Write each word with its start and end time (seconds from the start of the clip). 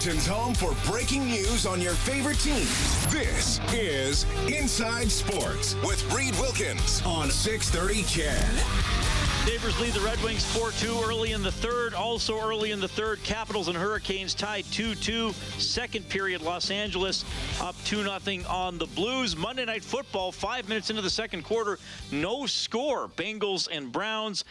Edmonton's 0.00 0.26
home 0.26 0.54
for 0.54 0.74
breaking 0.90 1.26
news 1.26 1.66
on 1.66 1.78
your 1.78 1.92
favorite 1.92 2.38
teams. 2.38 3.06
This 3.08 3.60
is 3.70 4.24
Inside 4.46 5.10
Sports 5.10 5.76
with 5.84 6.02
Reed 6.14 6.34
Wilkins 6.36 7.02
on 7.04 7.28
630 7.28 8.04
CHED. 8.04 9.00
Sabres 9.44 9.78
lead 9.78 9.92
the 9.92 10.00
Red 10.00 10.18
Wings 10.22 10.42
4-2 10.56 11.06
early 11.06 11.32
in 11.32 11.42
the 11.42 11.52
third. 11.52 11.92
Also 11.92 12.40
early 12.40 12.70
in 12.70 12.80
the 12.80 12.88
third, 12.88 13.22
Capitals 13.24 13.68
and 13.68 13.76
Hurricanes 13.76 14.32
tied 14.32 14.64
2-2. 14.66 15.34
Second 15.60 16.08
period, 16.08 16.40
Los 16.40 16.70
Angeles 16.70 17.26
up 17.60 17.74
2-0 17.84 18.48
on 18.48 18.78
the 18.78 18.86
Blues. 18.86 19.36
Monday 19.36 19.66
Night 19.66 19.84
Football, 19.84 20.32
five 20.32 20.66
minutes 20.66 20.88
into 20.88 21.02
the 21.02 21.10
second 21.10 21.42
quarter, 21.44 21.78
no 22.10 22.46
score. 22.46 23.08
Bengals 23.08 23.68
and 23.70 23.92
Browns. 23.92 24.46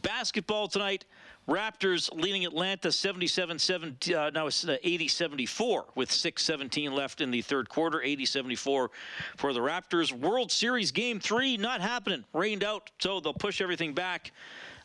Basketball 0.00 0.66
tonight, 0.66 1.04
Raptors 1.48 2.08
leading 2.14 2.44
Atlanta 2.44 2.92
77 2.92 3.58
7 3.58 3.96
uh, 4.14 4.30
now 4.32 4.46
it's 4.46 4.66
uh, 4.66 4.76
80 4.84 5.08
74 5.08 5.86
with 5.96 6.08
6:17 6.08 6.92
left 6.92 7.20
in 7.20 7.32
the 7.32 7.42
third 7.42 7.68
quarter 7.68 8.00
80 8.00 8.26
74 8.26 8.90
for 9.36 9.52
the 9.52 9.58
Raptors. 9.58 10.12
World 10.12 10.52
Series 10.52 10.92
game 10.92 11.18
3 11.18 11.56
not 11.56 11.80
happening. 11.80 12.24
Rained 12.32 12.62
out 12.62 12.90
so 13.00 13.18
they'll 13.18 13.34
push 13.34 13.60
everything 13.60 13.92
back 13.92 14.30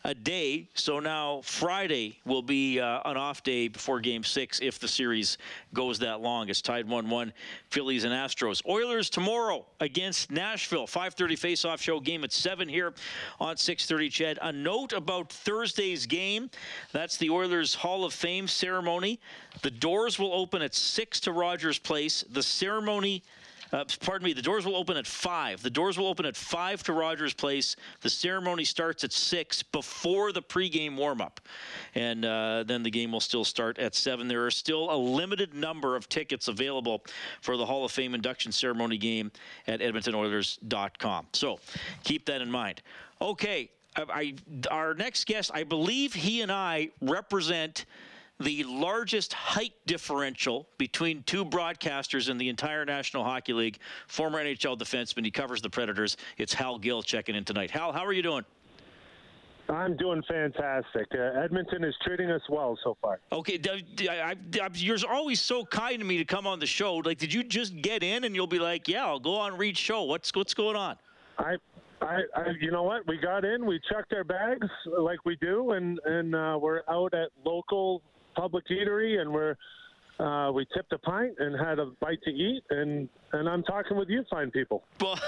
a 0.08 0.16
day. 0.16 0.70
So 0.74 1.00
now 1.02 1.42
Friday 1.44 2.18
will 2.26 2.42
be 2.42 2.80
uh, 2.80 3.02
an 3.04 3.18
off 3.18 3.44
day 3.44 3.68
before 3.68 4.00
Game 4.00 4.24
Six 4.24 4.62
if 4.62 4.80
the 4.80 4.88
series 4.88 5.38
goes 5.74 6.00
that 6.00 6.22
long. 6.22 6.48
It's 6.48 6.62
tied 6.62 6.88
one-one. 6.88 7.34
Phillies 7.70 8.06
and 8.06 8.14
Astros. 8.14 8.66
Oilers 8.66 9.10
tomorrow 9.10 9.66
against 9.82 10.32
Nashville. 10.32 10.88
5:30 10.88 11.38
face-off 11.38 11.82
show 11.82 12.00
game 12.00 12.24
at 12.24 12.32
seven 12.32 12.70
here 12.70 12.94
on 13.40 13.58
6:30. 13.58 14.10
CHED, 14.10 14.40
A 14.42 14.54
note 14.54 14.94
about 14.94 15.30
Thursday's 15.30 16.06
game. 16.06 16.50
That's 16.94 17.18
the 17.18 17.30
Oilers 17.30 17.76
Hall 17.76 18.06
of 18.06 18.14
Fame 18.14 18.48
ceremony. 18.48 19.20
The 19.62 19.72
doors 19.72 20.18
will 20.18 20.34
open 20.34 20.62
at 20.62 20.74
six 20.74 21.20
to 21.22 21.34
Rogers 21.34 21.80
Place. 21.80 22.24
The 22.30 22.44
ceremony 22.44 23.24
uh, 23.72 23.84
pardon 24.02 24.26
me, 24.26 24.34
the 24.34 24.42
doors 24.42 24.66
will 24.66 24.76
open 24.76 24.98
at 24.98 25.06
5. 25.06 25.62
The 25.62 25.70
doors 25.70 25.98
will 25.98 26.08
open 26.08 26.26
at 26.26 26.36
5 26.36 26.84
to 26.84 26.94
Rogers 26.94 27.34
Place. 27.34 27.76
The 28.02 28.09
ceremony 28.09 28.64
starts 28.64 29.04
at 29.04 29.12
6 29.12 29.64
before 29.64 30.32
the 30.32 30.42
pregame 30.42 30.96
warm-up. 30.96 31.42
And 31.96 32.26
uh, 32.26 32.64
then 32.66 32.84
the 32.84 32.90
game 32.90 33.12
will 33.12 33.20
still 33.20 33.44
start 33.44 33.78
at 33.80 33.96
7. 33.96 34.28
There 34.28 34.46
are 34.46 34.52
still 34.52 34.94
a 34.94 34.98
limited 34.98 35.54
number 35.54 35.96
of 35.96 36.08
tickets 36.09 36.48
available 36.48 37.04
for 37.42 37.58
the 37.58 37.66
Hall 37.66 37.84
of 37.86 37.92
Fame 37.92 38.14
induction 38.16 38.52
ceremony 38.52 38.98
game 38.98 39.32
at 39.68 39.81
edmontonoilers.com. 39.81 41.28
So 41.34 41.59
keep 42.04 42.26
that 42.26 42.42
in 42.42 42.50
mind. 42.50 42.81
Okay, 43.22 43.70
I, 43.96 44.36
our 44.70 44.94
next 44.94 45.26
guest, 45.26 45.52
I 45.54 45.64
believe 45.64 46.14
he 46.14 46.42
and 46.42 46.52
I 46.52 46.90
represent– 47.02 47.86
the 48.40 48.64
largest 48.66 49.34
height 49.34 49.74
differential 49.86 50.68
between 50.78 51.24
two 51.24 51.44
broadcasters 51.44 52.30
in 52.30 52.38
the 52.38 52.50
entire 52.50 52.86
National 52.86 53.24
Hockey 53.24 53.54
League. 53.54 53.80
Former 54.08 54.44
NHL 54.44 54.78
defenseman, 54.78 55.26
he 55.26 55.32
covers 55.32 55.62
the 55.62 55.70
Predators. 55.70 56.18
It's 56.38 56.54
Hal 56.54 56.78
Gill 56.78 57.02
checking 57.02 57.36
in 57.36 57.44
tonight. 57.44 57.72
Hal, 57.72 57.92
how 57.92 58.06
are 58.06 58.14
you 58.14 58.22
doing? 58.22 58.46
I'm 59.70 59.98
doing 59.98 60.24
fantastic. 60.30 61.08
Uh, 61.14 61.42
Edmonton 61.42 61.84
is 61.84 61.94
treating 62.06 62.32
us 62.32 62.42
well 62.50 62.78
so 62.84 62.96
far. 63.02 63.20
Okay, 63.34 63.60
I, 64.10 64.36
I, 64.62 64.70
you're 64.74 64.98
always 65.10 65.42
so 65.42 65.66
kind 65.66 66.00
to 66.00 66.06
me 66.06 66.18
to 66.18 66.26
come 66.26 66.48
on 66.48 66.60
the 66.60 66.66
show. 66.66 66.96
Like, 66.98 67.18
did 67.18 67.34
you 67.34 67.44
just 67.44 67.82
get 67.82 68.02
in 68.02 68.24
and 68.24 68.34
you'll 68.34 68.48
be 68.48 68.60
like, 68.60 68.88
"Yeah, 68.88 69.06
I'll 69.06 69.20
go 69.20 69.36
on 69.36 69.58
Reed's 69.58 69.80
show." 69.80 70.04
What's 70.04 70.34
what's 70.34 70.54
going 70.54 70.78
on? 70.78 70.96
I 71.38 71.58
I, 72.02 72.22
I, 72.34 72.44
you 72.62 72.72
know 72.72 72.84
what? 72.84 73.06
We 73.08 73.18
got 73.18 73.44
in, 73.44 73.66
we 73.66 73.82
checked 73.92 74.14
our 74.14 74.24
bags 74.24 74.68
like 74.86 75.20
we 75.26 75.36
do, 75.38 75.72
and 75.72 76.00
and 76.06 76.34
uh, 76.34 76.58
we're 76.62 76.84
out 76.88 77.14
at 77.14 77.30
local 77.44 78.02
public 78.38 78.66
eatery, 78.70 79.20
and 79.20 79.31
we're 79.31 79.56
uh, 80.20 80.52
we 80.52 80.66
tipped 80.74 80.92
a 80.94 80.98
pint 80.98 81.36
and 81.38 81.56
had 81.59 81.78
a 81.80 81.88
bite 82.00 82.22
to 82.24 82.31
eat, 82.31 82.64
and 82.70 83.08
and 83.34 83.48
I'm 83.48 83.62
talking 83.64 83.98
with 83.98 84.09
you, 84.09 84.24
fine 84.30 84.52
people. 84.52 84.84
Well, 85.00 85.20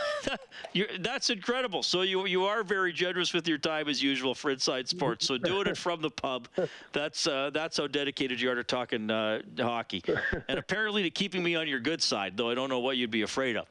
that's 1.00 1.30
incredible. 1.30 1.84
So 1.84 2.02
you 2.02 2.26
you 2.26 2.46
are 2.46 2.64
very 2.64 2.92
generous 2.92 3.34
with 3.34 3.48
your 3.48 3.58
time 3.58 3.88
as 3.88 4.02
usual 4.02 4.34
for 4.34 4.52
Inside 4.52 4.88
Sports. 4.88 5.28
So 5.28 5.38
doing 5.38 5.68
it 5.68 5.78
from 5.78 6.02
the 6.02 6.10
pub, 6.10 6.48
that's 6.92 7.28
uh, 7.28 7.52
that's 7.54 7.78
how 7.78 7.88
dedicated 7.88 8.42
you 8.42 8.50
are 8.52 8.56
to 8.56 8.64
talking 8.64 9.10
uh, 9.12 9.42
hockey, 9.60 10.04
and 10.48 10.58
apparently 10.58 11.04
to 11.04 11.12
keeping 11.12 11.44
me 11.44 11.56
on 11.56 11.68
your 11.68 11.80
good 11.80 12.02
side. 12.02 12.36
Though 12.36 12.50
I 12.50 12.56
don't 12.56 12.70
know 12.70 12.80
what 12.80 12.98
you'd 12.98 13.12
be 13.12 13.22
afraid 13.22 13.58
of. 13.58 13.68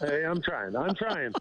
Hey, 0.00 0.24
I'm 0.24 0.42
trying. 0.42 0.76
I'm 0.76 0.94
trying. 0.94 1.32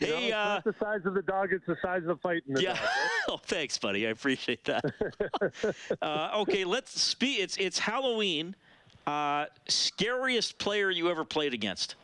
You 0.00 0.06
hey, 0.06 0.30
know, 0.30 0.36
uh, 0.36 0.56
it's 0.56 0.66
not 0.66 0.78
the 0.78 0.84
size 0.84 1.00
of 1.06 1.14
the 1.14 1.22
dog; 1.22 1.52
it's 1.52 1.66
the 1.66 1.76
size 1.82 2.02
of 2.02 2.08
the 2.08 2.16
fight 2.16 2.42
in 2.48 2.54
the 2.54 2.62
yeah. 2.62 2.74
dog. 2.74 2.82
Right? 2.82 3.10
oh, 3.28 3.36
thanks, 3.38 3.78
buddy. 3.78 4.06
I 4.06 4.10
appreciate 4.10 4.64
that. 4.64 4.84
uh, 6.02 6.30
okay, 6.40 6.64
let's 6.64 7.00
speak. 7.00 7.40
It's 7.40 7.56
it's 7.56 7.78
Halloween. 7.78 8.54
Uh, 9.06 9.46
scariest 9.66 10.58
player 10.58 10.90
you 10.90 11.10
ever 11.10 11.24
played 11.24 11.54
against? 11.54 11.96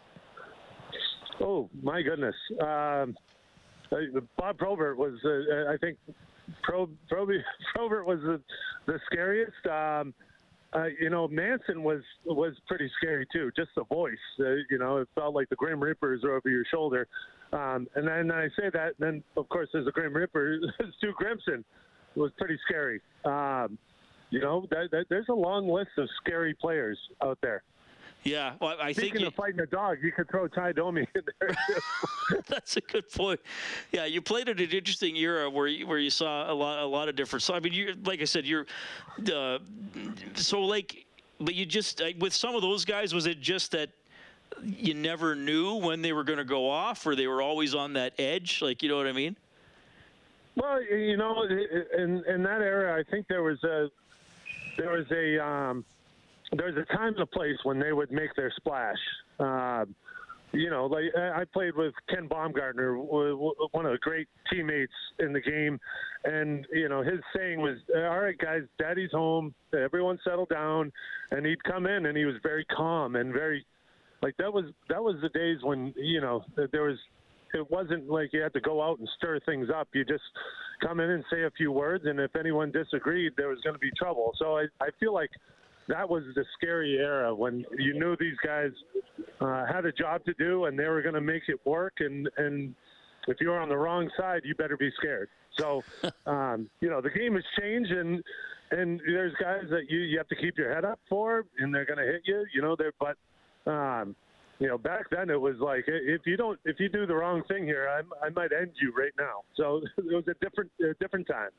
Oh 1.40 1.68
my 1.82 2.02
goodness, 2.02 2.34
um, 2.60 3.16
uh, 3.92 3.96
Bob 4.36 4.58
Probert 4.58 4.96
was. 4.96 5.14
Uh, 5.24 5.70
I 5.72 5.76
think 5.76 5.98
Pro, 6.62 6.88
Probert 7.08 8.06
was 8.06 8.20
the, 8.20 8.40
the 8.86 9.00
scariest. 9.06 9.66
Um, 9.66 10.14
uh, 10.76 10.86
you 11.00 11.08
know, 11.08 11.26
Manson 11.28 11.82
was 11.82 12.02
was 12.26 12.54
pretty 12.66 12.90
scary 12.98 13.26
too. 13.32 13.50
Just 13.56 13.70
the 13.76 13.84
voice, 13.84 14.14
uh, 14.40 14.50
you 14.70 14.78
know, 14.78 14.98
it 14.98 15.08
felt 15.14 15.34
like 15.34 15.48
the 15.48 15.56
Grim 15.56 15.82
Reapers 15.82 16.22
are 16.24 16.36
over 16.36 16.50
your 16.50 16.64
shoulder. 16.70 17.08
Um, 17.52 17.86
and 17.94 18.06
then 18.06 18.30
I 18.30 18.48
say 18.58 18.70
that, 18.72 18.94
then 18.98 19.22
of 19.36 19.48
course 19.48 19.68
there's 19.72 19.86
a 19.86 19.92
Grim 19.92 20.14
Reaper, 20.14 20.58
Stu 20.98 21.12
Grimson, 21.18 21.64
it 22.14 22.18
was 22.18 22.32
pretty 22.38 22.58
scary. 22.66 23.00
Um, 23.24 23.78
you 24.30 24.40
know, 24.40 24.66
that, 24.70 24.90
that, 24.90 25.06
there's 25.08 25.28
a 25.30 25.34
long 25.34 25.68
list 25.68 25.90
of 25.96 26.08
scary 26.20 26.54
players 26.54 26.98
out 27.22 27.38
there. 27.42 27.62
Yeah, 28.26 28.54
well, 28.60 28.76
I 28.80 28.90
Speaking 28.90 28.94
think. 28.94 28.96
Speaking 28.96 29.26
of 29.28 29.34
fighting 29.34 29.60
a 29.60 29.66
dog, 29.66 29.98
you 30.02 30.10
could 30.10 30.28
throw 30.28 30.48
Ty 30.48 30.72
Domi 30.72 31.06
in 31.14 31.22
there. 31.40 31.54
That's 32.48 32.76
a 32.76 32.80
good 32.80 33.08
point. 33.10 33.38
Yeah, 33.92 34.04
you 34.06 34.20
played 34.20 34.48
at 34.48 34.58
an 34.58 34.70
interesting 34.70 35.16
era 35.16 35.48
where 35.48 35.68
you, 35.68 35.86
where 35.86 35.98
you 35.98 36.10
saw 36.10 36.50
a 36.50 36.54
lot 36.54 36.82
a 36.82 36.86
lot 36.86 37.08
of 37.08 37.14
different. 37.14 37.44
So 37.44 37.54
I 37.54 37.60
mean, 37.60 37.72
you 37.72 37.94
like 38.04 38.20
I 38.20 38.24
said, 38.24 38.44
you're 38.44 38.66
uh, 39.32 39.58
so 40.34 40.60
like, 40.62 41.06
but 41.38 41.54
you 41.54 41.64
just 41.66 42.02
with 42.18 42.34
some 42.34 42.56
of 42.56 42.62
those 42.62 42.84
guys, 42.84 43.14
was 43.14 43.26
it 43.26 43.40
just 43.40 43.70
that 43.72 43.90
you 44.60 44.94
never 44.94 45.36
knew 45.36 45.74
when 45.76 46.02
they 46.02 46.12
were 46.12 46.24
going 46.24 46.38
to 46.38 46.44
go 46.44 46.68
off, 46.68 47.06
or 47.06 47.14
they 47.14 47.28
were 47.28 47.42
always 47.42 47.76
on 47.76 47.92
that 47.92 48.12
edge? 48.18 48.60
Like, 48.60 48.82
you 48.82 48.88
know 48.88 48.96
what 48.96 49.06
I 49.06 49.12
mean? 49.12 49.36
Well, 50.56 50.82
you 50.82 51.16
know, 51.16 51.44
in 51.44 52.24
in 52.24 52.42
that 52.42 52.60
era, 52.60 52.98
I 52.98 53.08
think 53.08 53.28
there 53.28 53.44
was 53.44 53.62
a 53.62 53.88
there 54.76 54.90
was 54.90 55.06
a 55.12 55.38
um, 55.46 55.84
there's 56.52 56.76
a 56.76 56.84
time 56.94 57.14
and 57.14 57.20
a 57.20 57.26
place 57.26 57.56
when 57.64 57.78
they 57.78 57.92
would 57.92 58.10
make 58.10 58.34
their 58.36 58.52
splash. 58.56 58.98
Uh, 59.38 59.84
you 60.52 60.70
know, 60.70 60.86
like 60.86 61.04
I 61.16 61.44
played 61.52 61.74
with 61.76 61.92
Ken 62.08 62.28
Baumgartner, 62.28 62.96
one 62.96 63.84
of 63.84 63.92
the 63.92 63.98
great 64.00 64.28
teammates 64.50 64.92
in 65.18 65.32
the 65.32 65.40
game, 65.40 65.78
and 66.24 66.66
you 66.72 66.88
know 66.88 67.02
his 67.02 67.20
saying 67.34 67.60
was, 67.60 67.78
"All 67.94 68.20
right, 68.20 68.38
guys, 68.38 68.62
Daddy's 68.78 69.10
home. 69.12 69.54
Everyone 69.74 70.18
settle 70.24 70.46
down." 70.46 70.92
And 71.30 71.44
he'd 71.44 71.62
come 71.64 71.86
in, 71.86 72.06
and 72.06 72.16
he 72.16 72.24
was 72.24 72.36
very 72.42 72.64
calm 72.66 73.16
and 73.16 73.32
very, 73.32 73.66
like 74.22 74.36
that 74.38 74.52
was 74.52 74.66
that 74.88 75.02
was 75.02 75.16
the 75.20 75.28
days 75.30 75.58
when 75.62 75.92
you 75.96 76.20
know 76.20 76.44
there 76.72 76.82
was. 76.82 76.98
It 77.54 77.70
wasn't 77.70 78.10
like 78.10 78.32
you 78.32 78.42
had 78.42 78.52
to 78.54 78.60
go 78.60 78.82
out 78.82 78.98
and 78.98 79.08
stir 79.16 79.38
things 79.46 79.68
up. 79.74 79.88
You 79.94 80.04
just 80.04 80.24
come 80.82 81.00
in 81.00 81.10
and 81.10 81.24
say 81.30 81.44
a 81.44 81.50
few 81.50 81.72
words, 81.72 82.04
and 82.04 82.20
if 82.20 82.34
anyone 82.36 82.70
disagreed, 82.70 83.32
there 83.36 83.48
was 83.48 83.60
going 83.62 83.74
to 83.74 83.78
be 83.78 83.90
trouble. 83.96 84.32
So 84.38 84.58
I, 84.58 84.66
I 84.80 84.88
feel 84.98 85.14
like 85.14 85.30
that 85.88 86.08
was 86.08 86.24
the 86.34 86.44
scary 86.56 86.96
era 86.98 87.34
when 87.34 87.64
you 87.78 87.98
knew 87.98 88.16
these 88.16 88.36
guys 88.44 88.70
uh, 89.40 89.66
had 89.66 89.84
a 89.84 89.92
job 89.92 90.24
to 90.24 90.34
do 90.34 90.64
and 90.66 90.78
they 90.78 90.86
were 90.86 91.02
going 91.02 91.14
to 91.14 91.20
make 91.20 91.44
it 91.48 91.60
work. 91.64 91.94
And 92.00 92.28
and 92.36 92.74
if 93.28 93.40
you 93.40 93.48
were 93.48 93.60
on 93.60 93.68
the 93.68 93.76
wrong 93.76 94.10
side, 94.16 94.42
you 94.44 94.54
better 94.54 94.76
be 94.76 94.90
scared. 94.98 95.28
So, 95.58 95.82
um, 96.26 96.68
you 96.80 96.88
know, 96.88 97.00
the 97.00 97.10
game 97.10 97.34
has 97.34 97.44
changed, 97.58 97.90
and 97.90 98.22
and 98.70 99.00
there's 99.06 99.34
guys 99.40 99.64
that 99.70 99.90
you 99.90 100.00
you 100.00 100.18
have 100.18 100.28
to 100.28 100.36
keep 100.36 100.58
your 100.58 100.72
head 100.74 100.84
up 100.84 101.00
for, 101.08 101.44
and 101.58 101.74
they're 101.74 101.86
going 101.86 101.98
to 101.98 102.04
hit 102.04 102.22
you. 102.24 102.44
You 102.54 102.62
know, 102.62 102.76
they're 102.76 102.92
but. 102.98 103.16
Um, 103.70 104.14
you 104.58 104.68
know, 104.68 104.78
back 104.78 105.10
then 105.10 105.28
it 105.28 105.38
was 105.38 105.56
like 105.60 105.84
if 105.86 106.22
you 106.24 106.38
don't, 106.38 106.58
if 106.64 106.80
you 106.80 106.88
do 106.88 107.04
the 107.04 107.14
wrong 107.14 107.42
thing 107.46 107.64
here, 107.64 107.90
I, 107.90 108.26
I 108.26 108.30
might 108.30 108.52
end 108.58 108.70
you 108.80 108.90
right 108.96 109.12
now. 109.18 109.42
So 109.54 109.82
it 109.98 110.14
was 110.14 110.24
a 110.28 110.34
different, 110.42 110.70
a 110.80 110.94
different 110.94 111.26
time. 111.26 111.50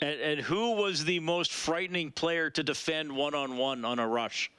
And, 0.00 0.20
and 0.20 0.40
who 0.40 0.72
was 0.72 1.04
the 1.04 1.20
most 1.20 1.52
frightening 1.52 2.10
player 2.12 2.50
to 2.50 2.62
defend 2.62 3.10
one 3.10 3.34
on 3.34 3.56
one 3.56 3.84
on 3.84 3.98
a 3.98 4.06
rush? 4.06 4.50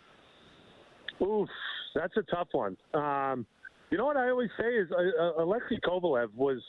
Oof, 1.21 1.49
that's 1.95 2.15
a 2.17 2.23
tough 2.23 2.49
one. 2.51 2.77
Um, 2.93 3.45
you 3.89 3.97
know 3.97 4.05
what 4.05 4.17
I 4.17 4.29
always 4.29 4.49
say 4.59 4.67
is 4.67 4.87
uh, 4.91 5.23
uh 5.23 5.43
Alexei 5.43 5.79
Kovalev 5.85 6.33
was, 6.35 6.59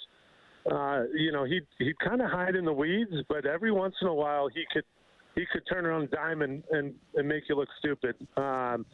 uh, 0.71 1.03
you 1.15 1.33
know, 1.33 1.45
he 1.45 1.61
he 1.79 1.93
kind 2.03 2.23
of 2.23 2.31
hide 2.31 2.57
in 2.57 2.65
the 2.65 2.73
weeds, 2.73 3.13
but 3.29 3.45
every 3.45 3.73
once 3.73 3.95
in 4.01 4.09
a 4.09 4.15
while 4.15 4.49
he 4.49 4.65
could 4.73 4.85
he 5.35 5.45
could 5.53 5.63
turn 5.71 5.87
around 5.87 6.11
dime 6.11 6.43
and, 6.43 6.63
and, 6.71 6.95
and 7.15 7.29
make 7.29 7.45
you 7.49 7.57
look 7.57 7.69
stupid. 7.79 8.15
Um, 8.37 8.85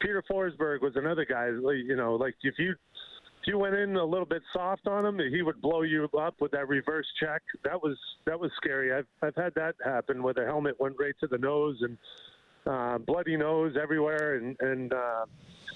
Peter 0.00 0.22
Forsberg 0.30 0.80
was 0.80 0.92
another 0.96 1.24
guy. 1.24 1.46
You 1.46 1.96
know, 1.96 2.14
like 2.14 2.34
if 2.42 2.54
you 2.58 2.74
if 3.42 3.48
you 3.48 3.58
went 3.58 3.74
in 3.74 3.96
a 3.96 4.04
little 4.04 4.26
bit 4.26 4.42
soft 4.52 4.86
on 4.86 5.04
him, 5.04 5.18
he 5.18 5.42
would 5.42 5.60
blow 5.60 5.82
you 5.82 6.08
up 6.16 6.40
with 6.40 6.52
that 6.52 6.68
reverse 6.68 7.06
check. 7.18 7.42
That 7.64 7.82
was 7.82 7.98
that 8.24 8.38
was 8.38 8.52
scary. 8.56 8.92
I've 8.92 9.06
I've 9.20 9.34
had 9.34 9.52
that 9.56 9.74
happen 9.84 10.22
where 10.22 10.32
the 10.32 10.44
helmet 10.44 10.78
went 10.78 10.94
right 11.00 11.14
to 11.20 11.26
the 11.26 11.38
nose 11.38 11.76
and 11.80 11.98
uh, 12.64 12.98
bloody 12.98 13.36
nose 13.36 13.74
everywhere, 13.80 14.36
and 14.36 14.56
and 14.60 14.92
uh, 14.92 15.24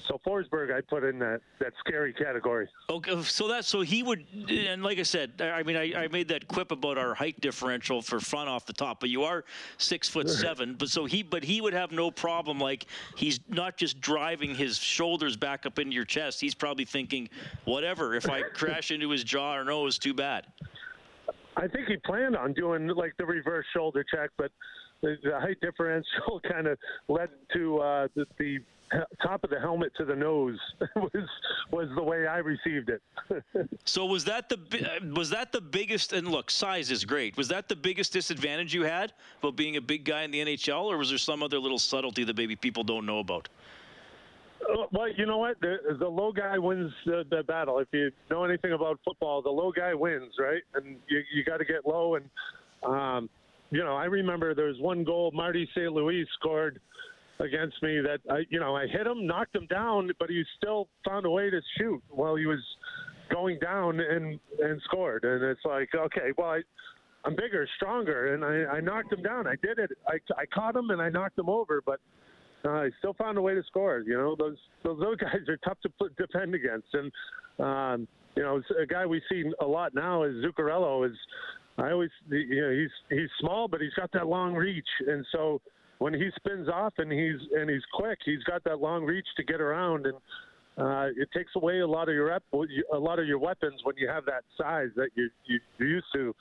so 0.09 0.21
Forsberg, 0.27 0.75
I 0.75 0.81
put 0.81 1.05
in 1.05 1.19
that 1.21 1.41
that 1.59 1.73
scary 1.81 2.13
category. 2.13 2.69
Okay, 2.91 3.23
so 3.23 3.49
that 3.49 3.65
so 3.65 3.81
he 3.81 4.03
would, 4.03 4.25
and 4.49 4.83
like 4.83 4.99
I 4.99 5.03
said, 5.03 5.41
I 5.41 5.63
mean, 5.63 5.77
I, 5.77 6.05
I 6.05 6.09
made 6.09 6.29
that 6.29 6.49
quip 6.49 6.71
about 6.71 6.99
our 6.99 7.15
height 7.15 7.41
differential 7.41 8.03
for 8.03 8.21
fun 8.21 8.49
off 8.49 8.67
the 8.67 8.73
top, 8.73 9.01
but 9.01 9.09
you 9.09 9.25
are 9.25 9.45
six 9.79 10.09
foot 10.09 10.29
seven, 10.29 10.75
but 10.75 10.89
so 10.89 11.05
he, 11.05 11.23
but 11.23 11.43
he 11.43 11.61
would 11.61 11.73
have 11.73 11.93
no 11.93 12.11
problem. 12.11 12.59
Like 12.59 12.87
he's 13.17 13.41
not 13.49 13.77
just 13.77 14.01
driving 14.01 14.55
his 14.55 14.79
shoulders 14.79 15.37
back 15.37 15.67
up 15.67 15.79
into 15.79 15.95
your 15.95 16.05
chest. 16.05 16.41
He's 16.41 16.55
probably 16.55 16.85
thinking, 16.85 17.29
whatever. 17.65 18.15
If 18.15 18.29
I 18.29 18.43
crash 18.43 18.91
into 18.91 19.11
his 19.11 19.25
jaw 19.25 19.57
or 19.57 19.65
nose, 19.65 19.99
too 19.99 20.15
bad. 20.15 20.47
I 21.57 21.67
think 21.69 21.89
he 21.89 21.97
planned 21.97 22.37
on 22.37 22.53
doing 22.53 22.87
like 22.89 23.15
the 23.19 23.27
reverse 23.27 23.65
shoulder 23.75 24.05
check, 24.13 24.31
but 24.37 24.51
the, 25.03 25.17
the 25.23 25.41
height 25.41 25.59
differential 25.61 26.41
kind 26.51 26.67
of 26.67 26.79
led 27.09 27.31
to 27.55 27.79
uh, 27.79 28.09
the, 28.15 28.27
the 28.39 28.59
top 29.23 29.43
of 29.43 29.51
the 29.51 29.59
helmet 29.59 29.93
to 29.97 30.05
the 30.05 30.15
nose 30.15 30.59
was 30.97 31.29
was 31.73 31.89
the 31.97 32.03
way 32.03 32.27
I 32.27 32.39
received 32.39 32.91
it. 32.91 33.03
so 33.85 34.07
was 34.07 34.25
that 34.25 34.49
the 34.49 34.59
was 35.15 35.31
that 35.31 35.53
the 35.53 35.61
biggest? 35.61 36.13
And 36.13 36.29
look, 36.29 36.51
size 36.51 36.91
is 36.91 37.05
great. 37.05 37.37
Was 37.37 37.49
that 37.49 37.69
the 37.69 37.77
biggest 37.77 38.13
disadvantage 38.13 38.75
you 38.75 38.83
had 38.83 39.13
about 39.41 39.57
being 39.57 39.77
a 39.77 39.81
big 39.81 40.05
guy 40.05 40.23
in 40.23 40.31
the 40.31 40.41
NHL, 40.41 40.85
or 40.85 40.99
was 40.99 41.09
there 41.09 41.19
some 41.19 41.43
other 41.43 41.59
little 41.59 41.79
subtlety 41.79 42.25
that 42.25 42.37
maybe 42.37 42.57
people 42.57 42.85
don't 42.85 43.07
know 43.07 43.19
about? 43.19 43.49
Uh, 44.69 44.87
well, 44.93 45.09
you 45.17 45.27
know 45.27 45.39
what? 45.39 45.61
The, 45.61 45.77
the 45.99 46.09
low 46.09 46.33
guy 46.33 46.59
wins 46.59 46.93
the, 47.05 47.25
the, 47.31 47.43
battle. 47.43 47.79
If 47.79 47.89
you 47.93 48.11
know 48.31 48.45
anything 48.45 48.73
about 48.73 48.99
football, 49.05 49.43
the 49.43 49.51
low 49.51 49.73
guy 49.73 49.95
wins, 49.95 50.33
right? 50.39 50.63
And 50.75 50.97
you, 51.09 51.21
you 51.35 51.45
got 51.45 51.59
to 51.59 51.65
get 51.65 51.87
low. 51.87 52.17
And, 52.17 52.25
um, 52.85 53.31
you 53.71 53.83
know, 53.83 53.97
I 53.97 54.05
remember 54.05 54.55
there 54.55 54.67
was 54.67 54.79
one 54.81 55.05
goal 55.05 55.31
Marty 55.35 55.69
St. 55.75 55.93
Louis 55.93 56.27
scored 56.39 56.81
against 57.41 57.83
me 57.83 58.01
that 58.01 58.19
I, 58.31 58.45
you 58.49 58.61
know, 58.61 58.75
I 58.75 58.87
hit 58.87 59.07
him, 59.07 59.27
knocked 59.27 59.55
him 59.55 59.67
down, 59.67 60.11
but 60.19 60.31
he 60.31 60.43
still 60.57 60.89
found 61.05 61.27
a 61.27 61.31
way 61.31 61.51
to 61.51 61.61
shoot 61.79 62.03
while 62.11 62.37
he 62.37 62.47
was 62.47 62.61
going 63.31 63.59
down 63.59 64.01
and 64.01 64.39
and 64.61 64.81
scored. 64.85 65.25
And 65.25 65.43
it's 65.43 65.65
like, 65.65 65.91
okay, 65.95 66.33
well, 66.37 66.51
I, 66.51 66.61
I'm 67.25 67.35
bigger, 67.35 67.69
stronger, 67.77 68.35
and 68.35 68.45
I, 68.45 68.77
I 68.77 68.81
knocked 68.81 69.13
him 69.13 69.23
down. 69.23 69.47
I 69.47 69.57
did 69.63 69.79
it. 69.79 69.91
I, 70.09 70.15
I 70.39 70.47
caught 70.47 70.77
him 70.77 70.91
and 70.91 71.03
I 71.03 71.09
knocked 71.09 71.39
him 71.39 71.49
over, 71.49 71.83
but 71.85 72.01
uh, 72.67 72.71
I 72.71 72.91
still 72.99 73.15
found 73.15 73.39
a 73.39 73.43
way 73.43 73.55
to 73.55 73.63
score. 73.65 74.03
You 74.07 74.15
know, 74.15 74.37
those 74.39 74.57
those 74.83 75.01
other 75.01 75.17
guys 75.21 75.49
are 75.49 75.59
tough 75.59 75.79
to 75.83 75.89
put, 75.91 76.17
defend 76.17 76.55
against, 76.55 76.89
and 76.93 77.13
um, 77.59 78.09
you 78.37 78.43
know, 78.43 78.61
a 78.81 78.87
guy 78.87 79.07
we 79.07 79.23
see 79.31 79.45
a 79.61 79.67
lot 79.67 79.95
now 79.95 80.25
is 80.25 80.35
Zuccarello. 80.45 81.09
Is 81.09 81.17
I 81.79 81.91
always, 81.91 82.11
you 82.31 82.61
know, 82.61 82.71
he's 82.71 83.19
he's 83.19 83.31
small, 83.41 83.69
but 83.69 83.81
he's 83.81 83.95
got 83.95 84.11
that 84.13 84.27
long 84.27 84.55
reach, 84.55 84.89
and 85.07 85.25
so 85.33 85.61
when 85.99 86.13
he 86.13 86.29
spins 86.37 86.69
off 86.69 86.95
and 86.99 87.11
he's 87.11 87.41
and 87.53 87.71
he's 87.71 87.83
quick, 87.95 88.19
he's 88.25 88.43
got 88.45 88.65
that 88.65 88.81
long 88.81 89.05
reach 89.05 89.27
to 89.37 89.45
get 89.45 89.61
around, 89.61 90.07
and 90.07 90.17
uh, 90.79 91.09
it 91.17 91.29
takes 91.33 91.53
away 91.57 91.81
a 91.81 91.87
lot 91.87 92.09
of 92.09 92.15
your 92.15 92.31
a 92.31 92.99
lot 92.99 93.19
of 93.19 93.27
your 93.27 93.39
weapons 93.39 93.81
when 93.85 93.97
you 93.97 94.09
have 94.09 94.25
that 94.27 94.45
size 94.59 94.89
that 94.97 95.09
you, 95.15 95.31
you 95.47 95.59
you're 95.79 95.89
used 95.89 96.07
to 96.15 96.35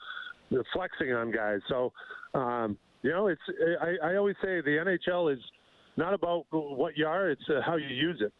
flexing 0.72 1.12
on 1.12 1.32
guys. 1.32 1.60
So, 1.68 1.92
um, 2.34 2.76
you 3.02 3.10
know, 3.10 3.28
it's 3.28 3.40
I, 3.80 4.10
I 4.10 4.16
always 4.16 4.36
say 4.42 4.60
the 4.60 4.98
NHL 5.06 5.32
is 5.32 5.40
not 5.96 6.14
about 6.14 6.46
what 6.50 6.96
you 6.96 7.06
are; 7.06 7.30
it's 7.30 7.48
uh, 7.48 7.60
how 7.60 7.76
you 7.76 7.88
use 7.88 8.20
it. 8.20 8.32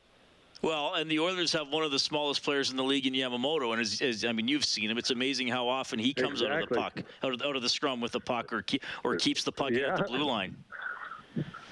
Well, 0.62 0.94
and 0.94 1.10
the 1.10 1.20
Oilers 1.20 1.52
have 1.52 1.68
one 1.68 1.84
of 1.84 1.90
the 1.90 1.98
smallest 1.98 2.42
players 2.42 2.70
in 2.70 2.76
the 2.76 2.82
league 2.82 3.06
in 3.06 3.12
Yamamoto, 3.12 3.72
and 3.72 3.80
as, 3.80 4.00
as 4.00 4.24
I 4.24 4.32
mean, 4.32 4.48
you've 4.48 4.64
seen 4.64 4.90
him. 4.90 4.96
It's 4.96 5.10
amazing 5.10 5.48
how 5.48 5.68
often 5.68 5.98
he 5.98 6.14
comes 6.14 6.40
exactly. 6.40 6.56
out 6.56 6.62
of 6.62 6.68
the 6.68 6.74
puck, 6.74 7.02
out 7.22 7.34
of, 7.34 7.42
out 7.42 7.56
of 7.56 7.62
the 7.62 7.68
scrum 7.68 8.00
with 8.00 8.12
the 8.12 8.20
puck, 8.20 8.52
or 8.52 8.62
keep, 8.62 8.82
or 9.04 9.16
keeps 9.16 9.44
the 9.44 9.52
puck 9.52 9.70
yeah. 9.72 9.92
at 9.92 9.96
the 9.96 10.04
blue 10.04 10.24
line. 10.24 10.56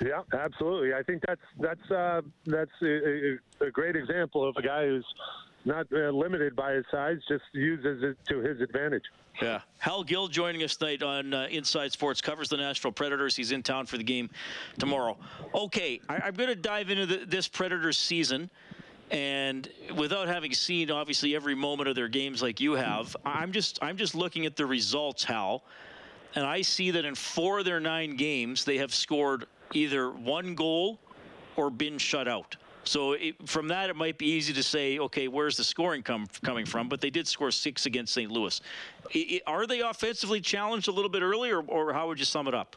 Yeah, 0.05 0.23
absolutely. 0.33 0.93
I 0.93 1.03
think 1.03 1.23
that's 1.27 1.41
that's 1.59 1.91
uh, 1.91 2.21
that's 2.47 2.71
a, 2.83 3.39
a, 3.61 3.71
great 3.71 3.97
example 3.97 4.47
of 4.47 4.57
a 4.57 4.63
guy 4.63 4.87
who's 4.87 5.07
not 5.65 5.87
uh, 5.93 6.11
limited 6.11 6.55
by 6.55 6.73
his 6.73 6.85
size, 6.91 7.19
just 7.29 7.45
uses 7.53 8.03
it 8.03 8.17
to 8.29 8.41
his 8.41 8.61
advantage. 8.61 9.05
Yeah. 9.41 9.61
Hal 9.79 10.05
Gill 10.05 10.29
joining 10.29 10.63
us 10.63 10.77
tonight 10.77 11.03
on 11.03 11.35
uh, 11.35 11.49
Inside 11.51 11.93
Sports 11.93 12.21
covers 12.21 12.49
the 12.49 12.57
Nashville 12.57 12.93
Predators. 12.93 13.35
He's 13.35 13.53
in 13.53 13.63
town 13.63 13.87
for 13.87 13.97
the 13.97 14.05
game 14.05 14.31
tomorrow. 14.79 15.17
Okay, 15.55 16.01
I, 16.09 16.29
am 16.29 16.35
going 16.35 16.51
to 16.51 16.55
dive 16.55 16.91
into 16.91 17.07
the, 17.07 17.25
this 17.27 17.49
Predators 17.49 17.99
season. 17.99 18.49
And 19.11 19.69
without 19.97 20.29
having 20.29 20.53
seen 20.55 20.91
obviously 20.91 21.35
every 21.37 21.55
moment 21.55 21.89
of 21.89 21.95
their 21.95 22.09
games 22.09 22.43
like 22.43 22.61
you 22.61 22.73
have, 22.73 23.15
I'm 23.25 23.53
just 23.53 23.79
I'm 23.83 23.97
just 23.97 24.15
looking 24.15 24.47
at 24.47 24.57
the 24.57 24.65
results, 24.65 25.25
Hal, 25.25 25.63
and 26.35 26.47
I 26.47 26.63
see 26.63 26.91
that 26.93 27.05
in 27.05 27.15
four 27.15 27.59
of 27.59 27.65
their 27.65 27.81
nine 27.81 28.17
games 28.17 28.65
they 28.65 28.79
have 28.79 28.95
scored 28.95 29.47
either 29.75 30.11
one 30.11 30.55
goal 30.55 30.99
or 31.57 31.71
been 31.71 31.99
shut 31.99 32.29
out. 32.29 32.57
So 32.85 33.13
it, 33.13 33.49
from 33.49 33.69
that, 33.69 33.91
it 33.91 33.97
might 33.97 34.19
be 34.19 34.27
easy 34.27 34.53
to 34.53 34.63
say, 34.63 34.99
okay, 34.99 35.29
where's 35.29 35.57
the 35.57 35.65
scoring 35.65 36.03
come, 36.03 36.27
coming 36.43 36.67
from? 36.67 36.89
But 36.89 37.01
they 37.01 37.11
did 37.11 37.27
score 37.27 37.51
six 37.51 37.87
against 37.87 38.13
St. 38.13 38.31
Louis. 38.31 38.61
It, 39.13 39.19
it, 39.19 39.43
are 39.47 39.67
they 39.67 39.81
offensively 39.81 40.41
challenged 40.41 40.89
a 40.89 40.93
little 40.93 41.11
bit 41.11 41.23
earlier, 41.23 41.61
or, 41.61 41.89
or 41.89 41.93
how 41.93 42.09
would 42.09 42.19
you 42.19 42.25
sum 42.25 42.49
it 42.49 42.55
up? 42.55 42.77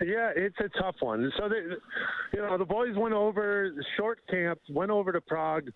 Yeah, 0.00 0.30
it's 0.34 0.56
a 0.60 0.68
tough 0.80 0.96
one. 1.00 1.30
So, 1.38 1.48
they, 1.48 1.56
you 2.32 2.42
know, 2.42 2.56
the 2.56 2.64
boys 2.64 2.96
went 2.96 3.14
over 3.14 3.72
short 3.96 4.20
camp, 4.28 4.58
went 4.70 4.90
over 4.90 5.12
to 5.12 5.20
Prague, 5.20 5.70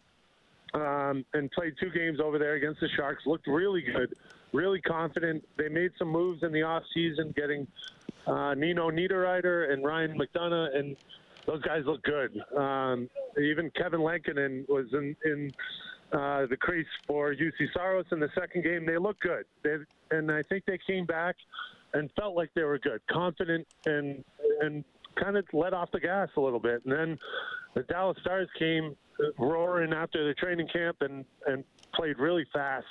um, 0.72 1.24
and 1.34 1.50
played 1.52 1.74
two 1.80 1.90
games 1.90 2.20
over 2.20 2.38
there 2.38 2.54
against 2.54 2.80
the 2.80 2.88
Sharks. 2.96 3.24
Looked 3.26 3.46
really 3.46 3.82
good, 3.82 4.14
really 4.52 4.80
confident. 4.80 5.46
They 5.56 5.68
made 5.68 5.92
some 5.98 6.08
moves 6.08 6.42
in 6.42 6.52
the 6.52 6.62
off 6.62 6.82
season, 6.94 7.34
getting 7.36 7.66
uh, 8.26 8.54
Nino 8.54 8.90
Niederreiter 8.90 9.72
and 9.72 9.84
Ryan 9.84 10.18
McDonagh, 10.18 10.76
and 10.76 10.96
those 11.46 11.62
guys 11.62 11.82
look 11.84 12.02
good. 12.02 12.38
Um, 12.56 13.08
even 13.40 13.70
Kevin 13.76 14.02
Lankinen 14.02 14.64
was 14.68 14.86
in, 14.92 15.16
in 15.24 15.52
uh, 16.12 16.46
the 16.46 16.56
crease 16.58 16.86
for 17.06 17.34
Juuse 17.34 17.52
Saros 17.74 18.06
in 18.12 18.20
the 18.20 18.30
second 18.38 18.62
game. 18.62 18.86
They 18.86 18.98
look 18.98 19.18
good, 19.20 19.44
they, 19.62 19.76
and 20.10 20.30
I 20.30 20.42
think 20.42 20.64
they 20.66 20.78
came 20.86 21.06
back 21.06 21.36
and 21.92 22.10
felt 22.18 22.36
like 22.36 22.50
they 22.54 22.62
were 22.62 22.78
good, 22.78 23.00
confident, 23.10 23.66
and 23.86 24.24
and 24.60 24.84
kind 25.22 25.36
of 25.36 25.44
let 25.52 25.72
off 25.72 25.90
the 25.92 26.00
gas 26.00 26.28
a 26.36 26.40
little 26.40 26.60
bit. 26.60 26.82
And 26.84 26.92
then 26.92 27.18
the 27.74 27.82
Dallas 27.82 28.16
Stars 28.20 28.48
came 28.58 28.96
roaring 29.38 29.92
after 29.92 30.26
the 30.26 30.34
training 30.34 30.68
camp 30.72 30.96
and 31.00 31.24
and 31.46 31.64
played 31.94 32.18
really 32.18 32.44
fast, 32.52 32.86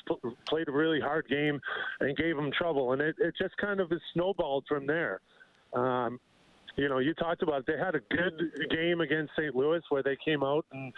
played 0.47 0.67
a 0.69 0.71
really 0.71 0.99
hard 0.99 1.27
game, 1.27 1.59
and 1.99 2.15
gave 2.15 2.35
them 2.35 2.51
trouble. 2.57 2.93
And 2.93 3.01
it, 3.01 3.15
it 3.19 3.33
just 3.37 3.55
kind 3.57 3.79
of 3.79 3.91
snowballed 4.13 4.65
from 4.67 4.87
there. 4.87 5.19
Um, 5.73 6.19
you 6.75 6.89
know, 6.89 6.99
you 6.99 7.13
talked 7.13 7.43
about 7.43 7.61
it. 7.61 7.65
they 7.67 7.77
had 7.77 7.95
a 7.95 8.01
good 8.09 8.69
game 8.69 9.01
against 9.01 9.33
St. 9.37 9.55
Louis 9.55 9.81
where 9.89 10.03
they 10.03 10.17
came 10.23 10.43
out 10.43 10.65
and 10.71 10.93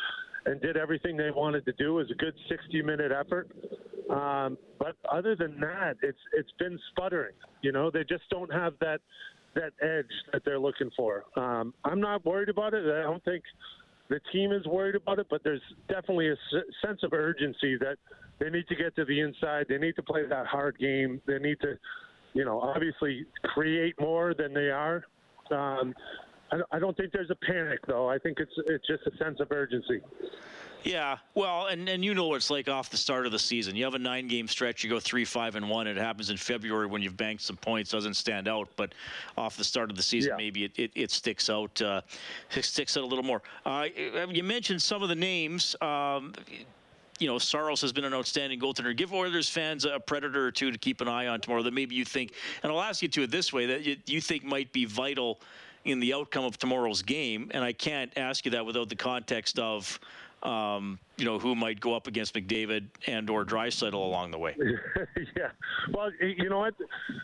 and 0.46 0.62
did 0.62 0.78
everything 0.78 1.18
they 1.18 1.32
wanted 1.32 1.66
to 1.66 1.72
do. 1.74 1.98
It 1.98 2.04
was 2.04 2.12
a 2.12 2.16
good 2.16 2.36
60 2.50 2.82
minute 2.84 3.12
effort. 3.12 3.50
Um, 4.10 4.58
but 4.78 4.96
other 5.12 5.36
than 5.36 5.60
that, 5.60 5.96
it's 6.04 6.20
it's 6.34 6.52
been 6.60 6.80
sputtering. 6.92 7.34
You 7.62 7.72
know, 7.72 7.90
they 7.90 8.04
just 8.04 8.24
don't 8.30 8.54
have 8.54 8.74
that 8.80 9.02
that 9.56 9.74
edge 9.82 10.12
that 10.32 10.44
they're 10.46 10.60
looking 10.60 10.92
for. 10.96 11.24
Um, 11.36 11.74
I'm 11.84 12.00
not 12.00 12.26
worried 12.26 12.50
about 12.50 12.74
it. 12.74 12.86
I 12.86 13.04
don't 13.04 13.24
think 13.24 13.44
the 14.10 14.20
team 14.32 14.52
is 14.52 14.66
worried 14.68 14.96
about 14.96 15.20
it, 15.20 15.28
but 15.30 15.44
there's 15.44 15.62
definitely 15.88 16.30
a 16.30 16.36
sense 16.86 17.00
of 17.04 17.14
urgency 17.14 17.78
that 17.78 17.98
they 18.40 18.50
need 18.50 18.68
to 18.68 18.76
get 18.76 18.96
to 18.98 19.06
the 19.06 19.20
inside. 19.20 19.66
They 19.68 19.78
need 19.78 19.96
to 19.96 20.04
play 20.04 20.28
that 20.28 20.46
hard 20.46 20.78
game. 20.78 21.22
They 21.26 21.40
need 21.40 21.60
to, 21.62 21.76
you 22.34 22.46
know, 22.46 22.60
obviously 22.60 23.26
create 23.44 24.00
more 24.00 24.34
than 24.34 24.54
they 24.54 24.70
are. 24.70 25.06
Um, 25.52 25.94
I 26.72 26.80
don't 26.80 26.96
think 26.96 27.12
there's 27.12 27.32
a 27.32 27.36
panic, 27.36 27.80
though. 27.88 28.08
I 28.10 28.18
think 28.18 28.40
it's 28.40 28.52
it's 28.68 28.86
just 28.86 29.04
a 29.08 29.18
sense 29.18 29.40
of 29.40 29.52
urgency. 29.52 30.02
Yeah, 30.86 31.18
well, 31.34 31.66
and, 31.66 31.90
and 31.90 32.06
you 32.06 32.14
know 32.14 32.28
what 32.28 32.36
it's 32.36 32.52
like 32.52 32.70
off 32.70 32.92
the 32.92 32.98
start 32.98 33.26
of 33.26 33.32
the 33.32 33.40
season. 33.40 33.76
You 33.76 33.84
have 33.86 33.96
a 33.96 34.00
nine 34.00 34.28
game 34.28 34.48
stretch, 34.48 34.84
you 34.84 34.90
go 34.90 35.00
three, 35.00 35.26
five, 35.26 35.56
and 35.56 35.68
one. 35.68 35.88
It 35.88 35.98
happens 35.98 36.30
in 36.30 36.38
February 36.38 36.86
when 36.86 37.02
you've 37.02 37.18
banked 37.18 37.42
some 37.42 37.58
points, 37.58 37.90
doesn't 37.90 38.14
stand 38.14 38.48
out. 38.48 38.70
But 38.76 38.94
off 39.36 39.58
the 39.58 39.64
start 39.64 39.90
of 39.90 39.98
the 39.98 40.04
season, 40.04 40.32
yeah. 40.32 40.38
maybe 40.38 40.64
it, 40.64 40.78
it, 40.78 40.92
it, 40.94 41.10
sticks 41.10 41.50
out, 41.50 41.82
uh, 41.82 42.02
it 42.56 42.64
sticks 42.64 42.98
out 42.98 43.04
a 43.04 43.08
little 43.08 43.24
more. 43.24 43.42
Uh, 43.66 43.88
you 44.30 44.44
mentioned 44.44 44.80
some 44.80 45.02
of 45.02 45.10
the 45.10 45.16
names. 45.16 45.76
Um, 45.82 46.34
you 47.20 47.28
know, 47.28 47.38
Saros 47.38 47.82
has 47.82 47.94
been 47.94 48.06
an 48.06 48.14
outstanding 48.14 48.60
goaltender. 48.60 48.96
Give 48.96 49.14
Oilers 49.14 49.50
fans 49.50 49.86
a 49.86 50.00
predator 50.00 50.46
or 50.46 50.52
two 50.52 50.72
to 50.72 50.78
keep 50.78 51.02
an 51.02 51.08
eye 51.08 51.28
on 51.28 51.40
tomorrow 51.40 51.64
that 51.64 51.74
maybe 51.74 51.96
you 51.96 52.06
think, 52.06 52.34
and 52.64 52.72
I'll 52.72 52.82
ask 52.82 53.02
you 53.02 53.08
to 53.10 53.24
it 53.24 53.32
this 53.32 53.54
way, 53.54 53.66
that 53.68 53.84
you, 53.84 53.98
you 54.06 54.22
think 54.22 54.44
might 54.44 54.72
be 54.72 54.86
vital 54.86 55.40
in 55.86 56.00
the 56.00 56.14
outcome 56.14 56.46
of 56.46 56.58
tomorrow's 56.58 57.02
game. 57.02 57.50
And 57.54 57.64
I 57.64 57.72
can't 57.72 58.12
ask 58.18 58.44
you 58.46 58.52
that 58.52 58.66
without 58.66 58.90
the 58.90 58.96
context 58.96 59.60
of 59.60 60.00
um, 60.46 61.00
you 61.18 61.26
know, 61.26 61.40
who 61.40 61.56
might 61.56 61.80
go 61.80 61.96
up 61.96 62.08
against 62.08 62.36
McDavid 62.36 62.86
and 63.08 63.30
or 63.30 63.44
Draisaitl 63.44 63.94
along 63.94 64.32
the 64.32 64.38
way. 64.38 64.56
yeah. 65.36 65.50
Well, 65.92 66.12
you 66.22 66.50
know 66.50 66.60
what? 66.60 66.76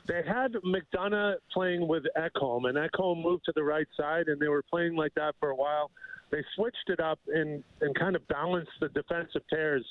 They 0.08 0.24
had 0.26 0.54
McDonagh 0.66 1.36
playing 1.54 1.88
with 1.88 2.04
Ekholm, 2.18 2.68
and 2.68 2.78
Ekholm 2.78 3.22
moved 3.22 3.46
to 3.46 3.54
the 3.56 3.64
right 3.64 3.88
side, 3.96 4.28
and 4.28 4.40
they 4.40 4.48
were 4.48 4.64
playing 4.64 4.96
like 4.96 5.14
that 5.16 5.36
for 5.40 5.50
a 5.50 5.56
while. 5.56 5.92
They 6.32 6.44
switched 6.56 6.90
it 6.90 7.00
up 7.00 7.20
and, 7.28 7.64
and 7.82 7.96
kind 7.96 8.16
of 8.16 8.28
balanced 8.28 8.72
the 8.80 8.90
defensive 8.90 9.42
pairs. 9.50 9.86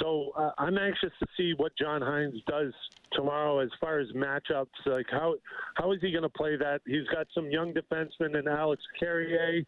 So 0.00 0.32
uh, 0.36 0.50
I'm 0.58 0.78
anxious 0.78 1.12
to 1.20 1.26
see 1.36 1.54
what 1.56 1.72
John 1.78 2.00
Hynes 2.00 2.42
does 2.46 2.72
tomorrow 3.12 3.60
as 3.60 3.68
far 3.80 3.98
as 4.00 4.08
matchups. 4.12 4.66
Like 4.86 5.06
how 5.10 5.34
how 5.74 5.92
is 5.92 6.00
he 6.00 6.10
going 6.10 6.22
to 6.22 6.28
play 6.30 6.56
that? 6.56 6.80
He's 6.86 7.06
got 7.12 7.26
some 7.34 7.50
young 7.50 7.72
defensemen 7.72 8.36
and 8.36 8.48
Alex 8.48 8.82
Carrier, 8.98 9.62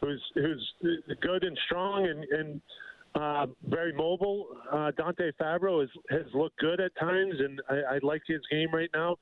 who's 0.00 0.22
who's 0.34 0.72
good 1.20 1.44
and 1.44 1.58
strong 1.66 2.06
and 2.06 2.24
and 2.24 2.60
uh, 3.14 3.46
very 3.68 3.92
mobile. 3.92 4.48
Uh, 4.70 4.90
Dante 4.96 5.30
Fabbro 5.40 5.80
has 5.80 5.90
has 6.10 6.34
looked 6.34 6.58
good 6.58 6.80
at 6.80 6.94
times, 6.98 7.34
and 7.38 7.60
I, 7.68 7.94
I 7.94 7.98
like 8.02 8.22
his 8.26 8.40
game 8.50 8.68
right 8.72 8.90
now. 8.94 9.16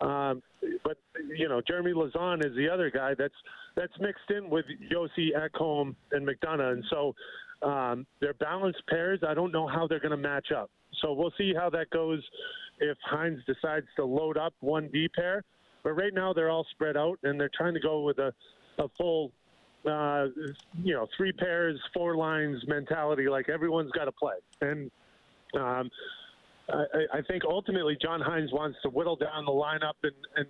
Um, 0.00 0.42
but 0.84 0.96
you 1.36 1.48
know, 1.48 1.60
Jeremy 1.66 1.92
Lauzon 1.92 2.44
is 2.44 2.54
the 2.56 2.68
other 2.68 2.90
guy 2.90 3.14
that's 3.18 3.34
that's 3.76 3.92
mixed 4.00 4.30
in 4.30 4.48
with 4.48 4.64
Josi 4.92 5.30
Ekholm 5.36 5.94
and 6.12 6.26
McDonagh, 6.26 6.72
and 6.72 6.84
so 6.90 7.14
um, 7.62 8.06
they're 8.20 8.34
balanced 8.34 8.82
pairs. 8.88 9.20
I 9.26 9.34
don't 9.34 9.52
know 9.52 9.66
how 9.66 9.86
they're 9.86 10.00
going 10.00 10.12
to 10.12 10.16
match 10.16 10.52
up. 10.56 10.70
So 11.02 11.12
we'll 11.12 11.32
see 11.36 11.52
how 11.54 11.70
that 11.70 11.90
goes 11.90 12.22
if 12.80 12.96
Hynes 13.10 13.44
decides 13.46 13.86
to 13.96 14.04
load 14.04 14.36
up 14.36 14.54
one 14.60 14.88
D 14.92 15.08
pair. 15.08 15.44
But 15.82 15.92
right 15.92 16.12
now 16.12 16.32
they're 16.32 16.50
all 16.50 16.66
spread 16.72 16.96
out, 16.96 17.18
and 17.22 17.40
they're 17.40 17.50
trying 17.56 17.74
to 17.74 17.80
go 17.80 18.02
with 18.02 18.18
a, 18.18 18.32
a 18.78 18.88
full, 18.96 19.32
uh, 19.88 20.26
you 20.82 20.94
know, 20.94 21.06
three 21.16 21.32
pairs, 21.32 21.80
four 21.94 22.16
lines 22.16 22.62
mentality. 22.66 23.28
Like 23.28 23.48
everyone's 23.48 23.92
got 23.92 24.06
to 24.06 24.12
play, 24.12 24.34
and 24.60 24.90
um, 25.54 25.90
I, 26.70 27.18
I 27.18 27.22
think 27.22 27.44
ultimately 27.44 27.96
John 28.00 28.20
Hynes 28.20 28.52
wants 28.52 28.78
to 28.82 28.90
whittle 28.90 29.16
down 29.16 29.44
the 29.44 29.52
lineup 29.52 29.94
and, 30.02 30.14
and 30.36 30.46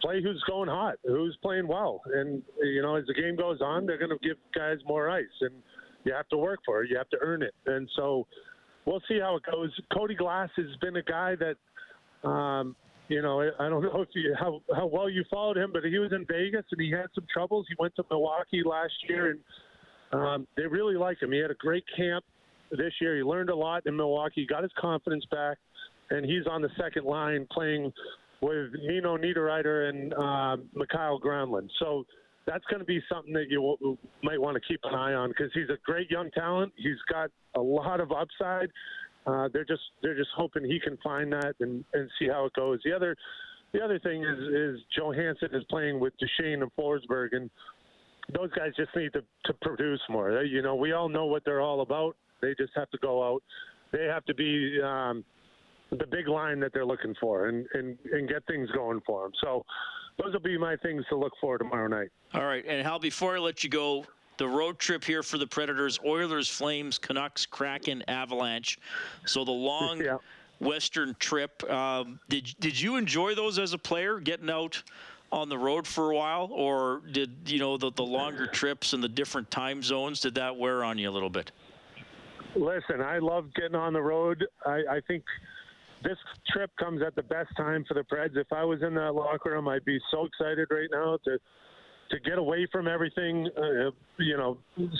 play 0.00 0.22
who's 0.22 0.42
going 0.48 0.68
hot, 0.68 0.96
who's 1.04 1.36
playing 1.42 1.68
well, 1.68 2.00
and 2.14 2.42
you 2.62 2.82
know 2.82 2.96
as 2.96 3.04
the 3.06 3.14
game 3.14 3.36
goes 3.36 3.60
on, 3.60 3.86
they're 3.86 3.98
going 3.98 4.10
to 4.10 4.26
give 4.26 4.36
guys 4.54 4.78
more 4.86 5.10
ice, 5.10 5.24
and 5.40 5.54
you 6.04 6.12
have 6.12 6.28
to 6.28 6.36
work 6.36 6.60
for 6.64 6.82
it, 6.82 6.90
you 6.90 6.96
have 6.96 7.08
to 7.10 7.18
earn 7.20 7.42
it, 7.42 7.54
and 7.66 7.88
so 7.96 8.26
we'll 8.84 9.02
see 9.08 9.18
how 9.20 9.36
it 9.36 9.42
goes. 9.50 9.70
Cody 9.92 10.14
Glass 10.14 10.48
has 10.56 10.66
been 10.80 10.96
a 10.96 11.02
guy 11.02 11.36
that, 11.36 12.28
um, 12.28 12.74
you 13.08 13.22
know, 13.22 13.40
I 13.40 13.68
don't 13.68 13.82
know 13.94 14.02
if 14.02 14.08
you 14.14 14.34
how 14.38 14.60
how 14.74 14.86
well 14.86 15.08
you 15.08 15.24
followed 15.30 15.56
him, 15.56 15.70
but 15.72 15.84
he 15.84 15.98
was 15.98 16.12
in 16.12 16.26
Vegas 16.26 16.64
and 16.70 16.80
he 16.80 16.90
had 16.90 17.06
some 17.14 17.26
troubles. 17.32 17.66
He 17.68 17.74
went 17.78 17.94
to 17.96 18.04
Milwaukee 18.10 18.62
last 18.64 18.94
year, 19.08 19.30
and 19.30 19.40
um, 20.12 20.46
they 20.56 20.66
really 20.66 20.96
like 20.96 21.20
him. 21.22 21.32
He 21.32 21.38
had 21.38 21.50
a 21.50 21.56
great 21.56 21.84
camp 21.96 22.24
this 22.72 22.92
year. 23.00 23.16
He 23.16 23.22
learned 23.22 23.50
a 23.50 23.56
lot 23.56 23.86
in 23.86 23.96
Milwaukee, 23.96 24.46
got 24.46 24.62
his 24.62 24.72
confidence 24.78 25.24
back, 25.30 25.58
and 26.10 26.24
he's 26.24 26.46
on 26.50 26.62
the 26.62 26.70
second 26.80 27.04
line 27.04 27.46
playing 27.52 27.92
with 28.40 28.70
Nino 28.86 29.16
Niederreiter 29.16 29.88
and 29.88 30.14
uh, 30.14 30.56
Mikael 30.74 31.20
Granlund. 31.20 31.68
So 31.78 32.04
that's 32.46 32.64
going 32.66 32.80
to 32.80 32.84
be 32.84 33.00
something 33.10 33.32
that 33.34 33.46
you 33.48 33.76
w- 33.80 33.96
might 34.22 34.40
want 34.40 34.56
to 34.56 34.60
keep 34.66 34.80
an 34.84 34.94
eye 34.94 35.14
on 35.14 35.28
because 35.28 35.50
he's 35.54 35.68
a 35.68 35.78
great 35.84 36.10
young 36.10 36.30
talent. 36.32 36.72
He's 36.76 36.98
got 37.10 37.30
a 37.56 37.60
lot 37.60 38.00
of 38.00 38.10
upside. 38.10 38.68
Uh, 39.26 39.48
they're 39.52 39.64
just 39.64 39.82
they're 40.02 40.16
just 40.16 40.30
hoping 40.36 40.64
he 40.64 40.80
can 40.80 40.98
find 41.02 41.32
that 41.32 41.54
and, 41.60 41.84
and 41.92 42.10
see 42.18 42.26
how 42.28 42.46
it 42.46 42.52
goes. 42.54 42.80
The 42.84 42.92
other 42.92 43.16
the 43.72 43.80
other 43.80 44.00
thing 44.00 44.24
is 44.24 44.38
is 44.38 44.80
Johansen 44.98 45.54
is 45.54 45.62
playing 45.70 46.00
with 46.00 46.12
Duchene 46.18 46.62
and 46.62 46.70
Forsberg, 46.76 47.28
and 47.32 47.48
those 48.34 48.50
guys 48.52 48.72
just 48.76 48.90
need 48.96 49.12
to, 49.12 49.22
to 49.44 49.54
produce 49.62 50.00
more. 50.08 50.42
You 50.42 50.62
know, 50.62 50.74
we 50.74 50.92
all 50.92 51.08
know 51.08 51.26
what 51.26 51.44
they're 51.44 51.60
all 51.60 51.82
about. 51.82 52.16
They 52.42 52.54
just 52.58 52.72
have 52.74 52.90
to 52.90 52.98
go 52.98 53.22
out. 53.22 53.42
They 53.92 54.04
have 54.04 54.24
to 54.26 54.34
be 54.34 54.80
um, 54.82 55.24
the 55.90 56.06
big 56.06 56.28
line 56.28 56.60
that 56.60 56.72
they're 56.72 56.84
looking 56.84 57.14
for 57.20 57.48
and, 57.48 57.66
and, 57.72 57.96
and 58.12 58.28
get 58.28 58.44
things 58.46 58.68
going 58.72 59.00
for 59.06 59.22
them. 59.22 59.32
So 59.42 59.64
those 60.18 60.32
will 60.32 60.40
be 60.40 60.58
my 60.58 60.76
things 60.76 61.04
to 61.08 61.16
look 61.16 61.32
for 61.40 61.56
tomorrow 61.56 61.88
night. 61.88 62.08
All 62.34 62.44
right. 62.44 62.64
And 62.66 62.84
Hal, 62.84 62.98
before 62.98 63.36
I 63.36 63.38
let 63.38 63.62
you 63.62 63.70
go, 63.70 64.04
the 64.38 64.48
road 64.48 64.78
trip 64.78 65.04
here 65.04 65.22
for 65.22 65.38
the 65.38 65.46
Predators 65.46 65.98
Oilers, 66.04 66.48
Flames, 66.48 66.98
Canucks, 66.98 67.46
Kraken, 67.46 68.02
Avalanche. 68.08 68.78
So 69.24 69.44
the 69.44 69.52
long. 69.52 70.02
Yeah. 70.12 70.18
Western 70.60 71.16
trip. 71.18 71.68
Um, 71.68 72.20
did 72.28 72.54
did 72.60 72.80
you 72.80 72.94
enjoy 72.94 73.34
those 73.34 73.58
as 73.58 73.72
a 73.72 73.78
player, 73.78 74.20
getting 74.20 74.48
out 74.48 74.80
on 75.32 75.48
the 75.48 75.58
road 75.58 75.86
for 75.86 76.12
a 76.12 76.16
while, 76.16 76.50
or 76.52 77.02
did 77.10 77.32
you 77.46 77.58
know 77.58 77.76
the 77.76 77.90
the 77.90 78.04
longer 78.04 78.46
trips 78.46 78.92
and 78.92 79.02
the 79.02 79.08
different 79.08 79.50
time 79.50 79.82
zones 79.82 80.20
did 80.20 80.36
that 80.36 80.56
wear 80.56 80.84
on 80.84 80.98
you 80.98 81.08
a 81.08 81.10
little 81.10 81.30
bit? 81.30 81.50
Listen, 82.56 83.00
I 83.00 83.18
love 83.18 83.46
getting 83.54 83.74
on 83.74 83.92
the 83.92 84.02
road. 84.02 84.44
I, 84.66 84.80
I 84.90 85.00
think 85.06 85.24
this 86.04 86.18
trip 86.52 86.70
comes 86.78 87.02
at 87.02 87.14
the 87.14 87.22
best 87.22 87.48
time 87.56 87.84
for 87.86 87.94
the 87.94 88.02
Preds. 88.02 88.36
If 88.36 88.52
I 88.52 88.64
was 88.64 88.82
in 88.82 88.94
that 88.94 89.14
locker 89.14 89.50
room, 89.52 89.68
I'd 89.68 89.84
be 89.84 89.98
so 90.10 90.26
excited 90.26 90.68
right 90.70 90.88
now 90.90 91.18
to 91.24 91.38
to 92.10 92.20
get 92.20 92.36
away 92.36 92.68
from 92.70 92.88
everything. 92.88 93.48
Uh, 93.56 93.90
you 94.18 94.36
know, 94.36 94.58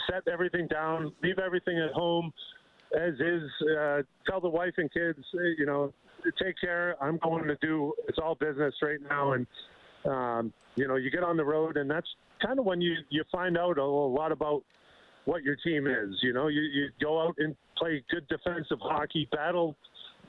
set 0.09 0.27
everything 0.33 0.67
down, 0.69 1.13
leave 1.23 1.39
everything 1.39 1.79
at 1.79 1.93
home 1.93 2.33
as 2.99 3.15
is. 3.15 3.43
Uh, 3.79 4.03
tell 4.29 4.41
the 4.41 4.49
wife 4.49 4.75
and 4.79 4.93
kids, 4.93 5.19
uh, 5.35 5.43
you 5.59 5.67
know, 5.67 5.93
take 6.43 6.55
care. 6.61 6.97
I'm 7.03 7.19
going 7.23 7.49
to 7.49 7.57
do. 7.61 7.93
It's 8.09 8.19
all 8.19 8.35
business 8.35 8.75
right 8.83 8.99
now, 9.09 9.33
and 9.33 9.47
um, 10.07 10.53
you 10.77 10.89
know, 10.89 10.97
you 10.97 11.11
get 11.11 11.23
on 11.23 11.37
the 11.37 11.45
road, 11.45 11.77
and 11.77 11.91
that's 11.91 12.09
kind 12.45 12.59
of 12.59 12.65
when 12.65 12.81
you 12.81 12.95
you 13.11 13.25
find 13.31 13.59
out 13.59 13.79
a, 13.79 13.83
a 13.83 14.13
lot 14.13 14.33
about 14.33 14.63
what 15.25 15.43
your 15.43 15.57
team 15.57 15.87
is. 15.87 16.17
You 16.23 16.33
know, 16.33 16.49
you, 16.49 16.63
you 16.63 16.89
go 17.01 17.21
out 17.21 17.35
and 17.39 17.55
play 17.77 18.03
good 18.11 18.27
defensive 18.29 18.79
hockey, 18.81 19.29
battle 19.33 19.77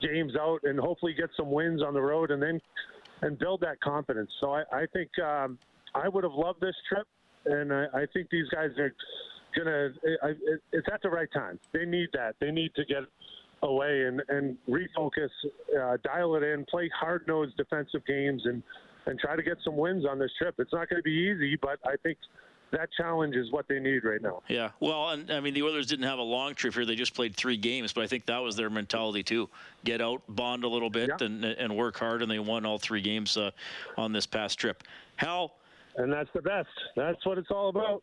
games 0.00 0.32
out, 0.38 0.60
and 0.64 0.78
hopefully 0.78 1.14
get 1.14 1.30
some 1.36 1.50
wins 1.50 1.82
on 1.82 1.94
the 1.94 2.02
road, 2.02 2.30
and 2.30 2.42
then 2.42 2.60
and 3.22 3.38
build 3.38 3.60
that 3.60 3.80
confidence. 3.80 4.30
So 4.40 4.52
I, 4.52 4.62
I 4.72 4.86
think 4.92 5.10
um, 5.18 5.58
I 5.94 6.08
would 6.08 6.24
have 6.24 6.34
loved 6.34 6.60
this 6.60 6.74
trip, 6.88 7.06
and 7.46 7.72
I, 7.72 7.86
I 7.94 8.06
think 8.12 8.28
these 8.30 8.48
guys 8.48 8.70
are 8.78 8.92
gonna. 9.56 9.90
It, 10.02 10.60
it's 10.72 10.86
at 10.92 11.02
the 11.02 11.10
right 11.10 11.28
time. 11.32 11.58
They 11.72 11.84
need 11.84 12.08
that. 12.12 12.36
They 12.40 12.50
need 12.50 12.74
to 12.76 12.84
get 12.84 13.02
away 13.62 14.04
and 14.04 14.22
and 14.28 14.56
refocus, 14.68 15.30
uh, 15.80 15.96
dial 16.04 16.34
it 16.36 16.42
in, 16.42 16.64
play 16.66 16.90
hard 16.98 17.26
nosed 17.26 17.56
defensive 17.56 18.04
games, 18.06 18.42
and 18.44 18.62
and 19.06 19.18
try 19.18 19.36
to 19.36 19.42
get 19.42 19.56
some 19.64 19.76
wins 19.76 20.04
on 20.08 20.18
this 20.18 20.30
trip. 20.38 20.54
It's 20.58 20.72
not 20.72 20.88
going 20.88 20.98
to 20.98 21.02
be 21.02 21.10
easy, 21.12 21.58
but 21.60 21.78
I 21.84 21.96
think 22.02 22.18
that 22.70 22.88
challenge 22.96 23.36
is 23.36 23.50
what 23.50 23.68
they 23.68 23.78
need 23.78 24.04
right 24.04 24.20
now. 24.20 24.42
Yeah, 24.48 24.70
well, 24.80 25.10
and 25.10 25.30
I 25.30 25.40
mean 25.40 25.54
the 25.54 25.62
Oilers 25.62 25.86
didn't 25.86 26.06
have 26.06 26.18
a 26.18 26.22
long 26.22 26.54
trip 26.54 26.74
here; 26.74 26.84
they 26.84 26.96
just 26.96 27.14
played 27.14 27.34
three 27.36 27.56
games, 27.56 27.92
but 27.92 28.02
I 28.02 28.06
think 28.06 28.26
that 28.26 28.38
was 28.38 28.56
their 28.56 28.70
mentality 28.70 29.22
too: 29.22 29.48
get 29.84 30.00
out, 30.00 30.22
bond 30.28 30.64
a 30.64 30.68
little 30.68 30.90
bit, 30.90 31.10
yeah. 31.20 31.26
and 31.26 31.44
and 31.44 31.76
work 31.76 31.98
hard, 31.98 32.22
and 32.22 32.30
they 32.30 32.38
won 32.38 32.66
all 32.66 32.78
three 32.78 33.00
games 33.00 33.36
uh, 33.36 33.50
on 33.96 34.12
this 34.12 34.26
past 34.26 34.58
trip. 34.58 34.82
Hal, 35.16 35.54
and 35.96 36.12
that's 36.12 36.30
the 36.34 36.42
best. 36.42 36.68
That's 36.96 37.24
what 37.24 37.38
it's 37.38 37.50
all 37.50 37.68
about. 37.68 38.02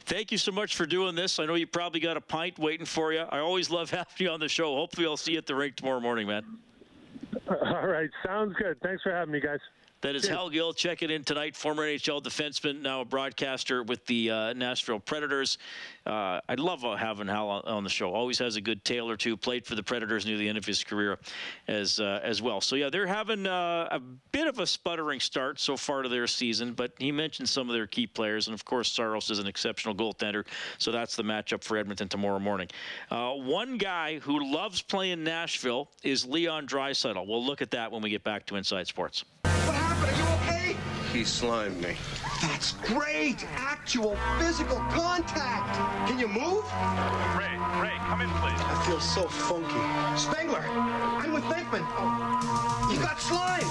Thank 0.00 0.30
you 0.30 0.38
so 0.38 0.52
much 0.52 0.76
for 0.76 0.86
doing 0.86 1.16
this. 1.16 1.40
I 1.40 1.46
know 1.46 1.54
you 1.54 1.66
probably 1.66 1.98
got 1.98 2.16
a 2.16 2.20
pint 2.20 2.60
waiting 2.60 2.86
for 2.86 3.12
you. 3.12 3.20
I 3.20 3.40
always 3.40 3.70
love 3.70 3.90
having 3.90 4.06
you 4.18 4.30
on 4.30 4.40
the 4.40 4.48
show. 4.48 4.76
Hopefully, 4.76 5.06
I'll 5.06 5.16
see 5.16 5.32
you 5.32 5.38
at 5.38 5.46
the 5.46 5.54
rink 5.54 5.74
tomorrow 5.76 6.00
morning, 6.00 6.28
man. 6.28 6.44
All 7.48 7.86
right, 7.86 8.10
sounds 8.24 8.54
good. 8.56 8.80
Thanks 8.82 9.02
for 9.02 9.12
having 9.12 9.32
me, 9.32 9.40
guys. 9.40 9.58
That 10.06 10.14
is 10.14 10.28
Hal 10.28 10.50
Gill 10.50 10.72
checking 10.72 11.10
in 11.10 11.24
tonight, 11.24 11.56
former 11.56 11.82
NHL 11.82 12.22
defenseman, 12.22 12.80
now 12.80 13.00
a 13.00 13.04
broadcaster 13.04 13.82
with 13.82 14.06
the 14.06 14.30
uh, 14.30 14.52
Nashville 14.52 15.00
Predators. 15.00 15.58
Uh, 16.06 16.40
I 16.48 16.54
love 16.54 16.84
uh, 16.84 16.94
having 16.94 17.26
Hal 17.26 17.48
on 17.48 17.82
the 17.82 17.90
show. 17.90 18.14
Always 18.14 18.38
has 18.38 18.54
a 18.54 18.60
good 18.60 18.84
tale 18.84 19.10
or 19.10 19.16
two. 19.16 19.36
Played 19.36 19.66
for 19.66 19.74
the 19.74 19.82
Predators 19.82 20.24
near 20.24 20.36
the 20.38 20.48
end 20.48 20.58
of 20.58 20.64
his 20.64 20.84
career 20.84 21.18
as 21.66 21.98
uh, 21.98 22.20
as 22.22 22.40
well. 22.40 22.60
So 22.60 22.76
yeah, 22.76 22.88
they're 22.88 23.08
having 23.08 23.48
uh, 23.48 23.88
a 23.90 23.98
bit 24.30 24.46
of 24.46 24.60
a 24.60 24.66
sputtering 24.68 25.18
start 25.18 25.58
so 25.58 25.76
far 25.76 26.02
to 26.02 26.08
their 26.08 26.28
season. 26.28 26.74
But 26.74 26.92
he 26.98 27.10
mentioned 27.10 27.48
some 27.48 27.68
of 27.68 27.74
their 27.74 27.88
key 27.88 28.06
players, 28.06 28.46
and 28.46 28.54
of 28.54 28.64
course 28.64 28.92
Saros 28.92 29.28
is 29.28 29.40
an 29.40 29.48
exceptional 29.48 29.92
goaltender. 29.92 30.46
So 30.78 30.92
that's 30.92 31.16
the 31.16 31.24
matchup 31.24 31.64
for 31.64 31.78
Edmonton 31.78 32.08
tomorrow 32.08 32.38
morning. 32.38 32.68
Uh, 33.10 33.32
one 33.32 33.76
guy 33.76 34.20
who 34.20 34.52
loves 34.54 34.82
playing 34.82 35.24
Nashville 35.24 35.90
is 36.04 36.24
Leon 36.24 36.68
Draisaitl. 36.68 37.26
We'll 37.26 37.44
look 37.44 37.60
at 37.60 37.72
that 37.72 37.90
when 37.90 38.02
we 38.02 38.10
get 38.10 38.22
back 38.22 38.46
to 38.46 38.54
Inside 38.54 38.86
Sports. 38.86 39.24
Are 40.02 40.12
you 40.12 40.24
okay? 40.36 40.76
He 41.12 41.24
slimed 41.24 41.80
me. 41.80 41.96
That's 42.42 42.72
great! 42.72 43.46
Actual 43.56 44.16
physical 44.38 44.76
contact! 44.90 45.74
Can 46.08 46.18
you 46.18 46.28
move? 46.28 46.64
Ray, 47.36 47.56
Ray, 47.80 47.96
come 48.06 48.20
in, 48.20 48.28
please. 48.28 48.60
I 48.60 48.84
feel 48.86 49.00
so 49.00 49.26
funky. 49.26 50.20
Spengler, 50.20 50.64
I'm 50.68 51.32
with 51.32 51.44
Venkman. 51.44 51.86
Oh, 51.96 52.90
you 52.92 53.00
got 53.00 53.20
slime! 53.20 53.62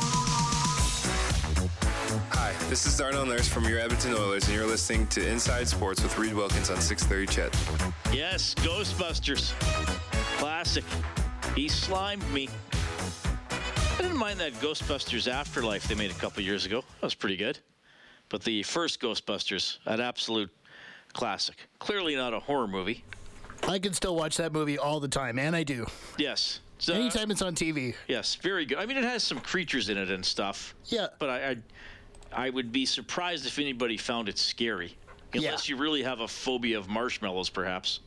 Hi, 2.31 2.53
this 2.69 2.87
is 2.87 2.97
Darnell 2.97 3.25
Nurse 3.25 3.47
from 3.47 3.65
your 3.65 3.79
Edmonton 3.79 4.13
Oilers, 4.13 4.45
and 4.47 4.55
you're 4.55 4.65
listening 4.65 5.05
to 5.07 5.27
Inside 5.27 5.67
Sports 5.67 6.01
with 6.01 6.17
Reed 6.17 6.33
Wilkins 6.33 6.69
on 6.69 6.81
630 6.81 7.27
CHED. 7.27 8.13
Yes, 8.13 8.55
Ghostbusters. 8.55 9.53
Classic. 10.37 10.83
He 11.55 11.67
slimed 11.67 12.27
me. 12.31 12.49
I 13.97 14.01
didn't 14.01 14.17
mind 14.17 14.41
that 14.41 14.51
Ghostbusters 14.55 15.31
Afterlife 15.31 15.87
they 15.87 15.95
made 15.95 16.11
a 16.11 16.15
couple 16.15 16.43
years 16.43 16.65
ago. 16.65 16.83
That 16.99 17.05
was 17.07 17.15
pretty 17.15 17.37
good. 17.37 17.59
But 18.27 18.43
the 18.43 18.61
first 18.63 18.99
Ghostbusters, 18.99 19.77
an 19.85 20.01
absolute 20.01 20.49
classic. 21.13 21.55
Clearly 21.79 22.13
not 22.17 22.33
a 22.33 22.39
horror 22.41 22.67
movie. 22.67 23.05
I 23.63 23.79
can 23.79 23.93
still 23.93 24.17
watch 24.17 24.35
that 24.35 24.51
movie 24.51 24.77
all 24.77 24.99
the 24.99 25.07
time, 25.07 25.39
and 25.39 25.55
I 25.55 25.63
do. 25.63 25.87
Yes. 26.17 26.59
So, 26.77 26.93
uh, 26.93 26.97
Anytime 26.97 27.31
it's 27.31 27.41
on 27.41 27.55
TV. 27.55 27.95
Yes, 28.09 28.35
very 28.35 28.65
good. 28.65 28.79
I 28.79 28.85
mean, 28.85 28.97
it 28.97 29.05
has 29.05 29.23
some 29.23 29.39
creatures 29.39 29.87
in 29.87 29.97
it 29.97 30.11
and 30.11 30.25
stuff. 30.25 30.75
Yeah. 30.87 31.07
But 31.17 31.29
I, 31.29 31.49
I, 31.51 31.57
I 32.47 32.49
would 32.49 32.73
be 32.73 32.85
surprised 32.85 33.45
if 33.45 33.59
anybody 33.59 33.95
found 33.95 34.27
it 34.27 34.37
scary, 34.37 34.97
unless 35.33 35.69
yeah. 35.69 35.75
you 35.75 35.81
really 35.81 36.03
have 36.03 36.19
a 36.19 36.27
phobia 36.27 36.77
of 36.77 36.89
marshmallows, 36.89 37.49
perhaps. 37.49 38.01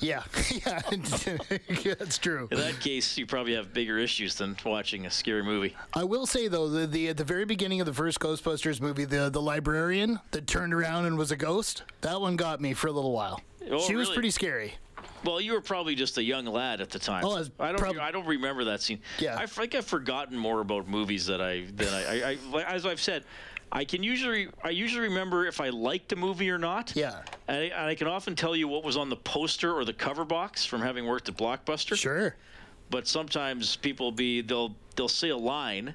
Yeah, 0.00 0.22
yeah, 0.50 0.80
that's 1.98 2.18
true. 2.18 2.48
In 2.50 2.58
that 2.58 2.80
case, 2.80 3.18
you 3.18 3.26
probably 3.26 3.54
have 3.54 3.72
bigger 3.72 3.98
issues 3.98 4.34
than 4.34 4.56
watching 4.64 5.06
a 5.06 5.10
scary 5.10 5.42
movie. 5.42 5.76
I 5.94 6.04
will 6.04 6.26
say 6.26 6.48
though, 6.48 6.68
the, 6.68 6.86
the 6.86 7.08
at 7.08 7.16
the 7.16 7.24
very 7.24 7.44
beginning 7.44 7.80
of 7.80 7.86
the 7.86 7.92
first 7.94 8.18
Ghostbusters 8.20 8.80
movie, 8.80 9.04
the 9.04 9.30
the 9.30 9.42
librarian 9.42 10.20
that 10.30 10.46
turned 10.46 10.72
around 10.74 11.06
and 11.06 11.18
was 11.18 11.30
a 11.30 11.36
ghost, 11.36 11.82
that 12.00 12.20
one 12.20 12.36
got 12.36 12.60
me 12.60 12.72
for 12.72 12.88
a 12.88 12.92
little 12.92 13.12
while. 13.12 13.40
Oh, 13.70 13.80
she 13.86 13.94
was 13.94 14.10
pretty 14.10 14.30
scary. 14.30 14.74
Well, 15.24 15.40
you 15.40 15.52
were 15.52 15.60
probably 15.60 15.94
just 15.94 16.16
a 16.16 16.22
young 16.22 16.46
lad 16.46 16.80
at 16.80 16.90
the 16.90 16.98
time. 16.98 17.24
Oh, 17.26 17.36
I 17.36 17.68
I 17.68 17.72
don't. 17.72 17.78
prob- 17.78 17.98
I 17.98 18.10
don't 18.10 18.26
remember 18.26 18.64
that 18.64 18.80
scene. 18.80 19.00
Yeah. 19.18 19.36
I 19.36 19.46
think 19.46 19.74
I've 19.74 19.84
forgotten 19.84 20.36
more 20.36 20.60
about 20.60 20.88
movies 20.88 21.26
that 21.26 21.42
I 21.42 21.66
that 21.74 21.88
I, 21.92 22.30
I, 22.30 22.58
I 22.58 22.62
as 22.74 22.86
I've 22.86 23.00
said. 23.00 23.24
I 23.72 23.84
can 23.84 24.02
usually 24.02 24.48
I 24.64 24.70
usually 24.70 25.02
remember 25.08 25.46
if 25.46 25.60
I 25.60 25.68
liked 25.68 26.12
a 26.12 26.16
movie 26.16 26.50
or 26.50 26.58
not. 26.58 26.92
Yeah. 26.96 27.22
And 27.48 27.56
I, 27.56 27.60
and 27.62 27.86
I 27.86 27.94
can 27.94 28.08
often 28.08 28.34
tell 28.34 28.56
you 28.56 28.68
what 28.68 28.84
was 28.84 28.96
on 28.96 29.08
the 29.08 29.16
poster 29.16 29.72
or 29.72 29.84
the 29.84 29.92
cover 29.92 30.24
box 30.24 30.64
from 30.64 30.80
having 30.82 31.06
worked 31.06 31.28
at 31.28 31.36
Blockbuster. 31.36 31.96
Sure. 31.96 32.34
But 32.90 33.06
sometimes 33.06 33.76
people 33.76 34.10
be 34.10 34.40
they'll 34.40 34.74
they'll 34.96 35.08
say 35.08 35.28
a 35.28 35.36
line. 35.36 35.94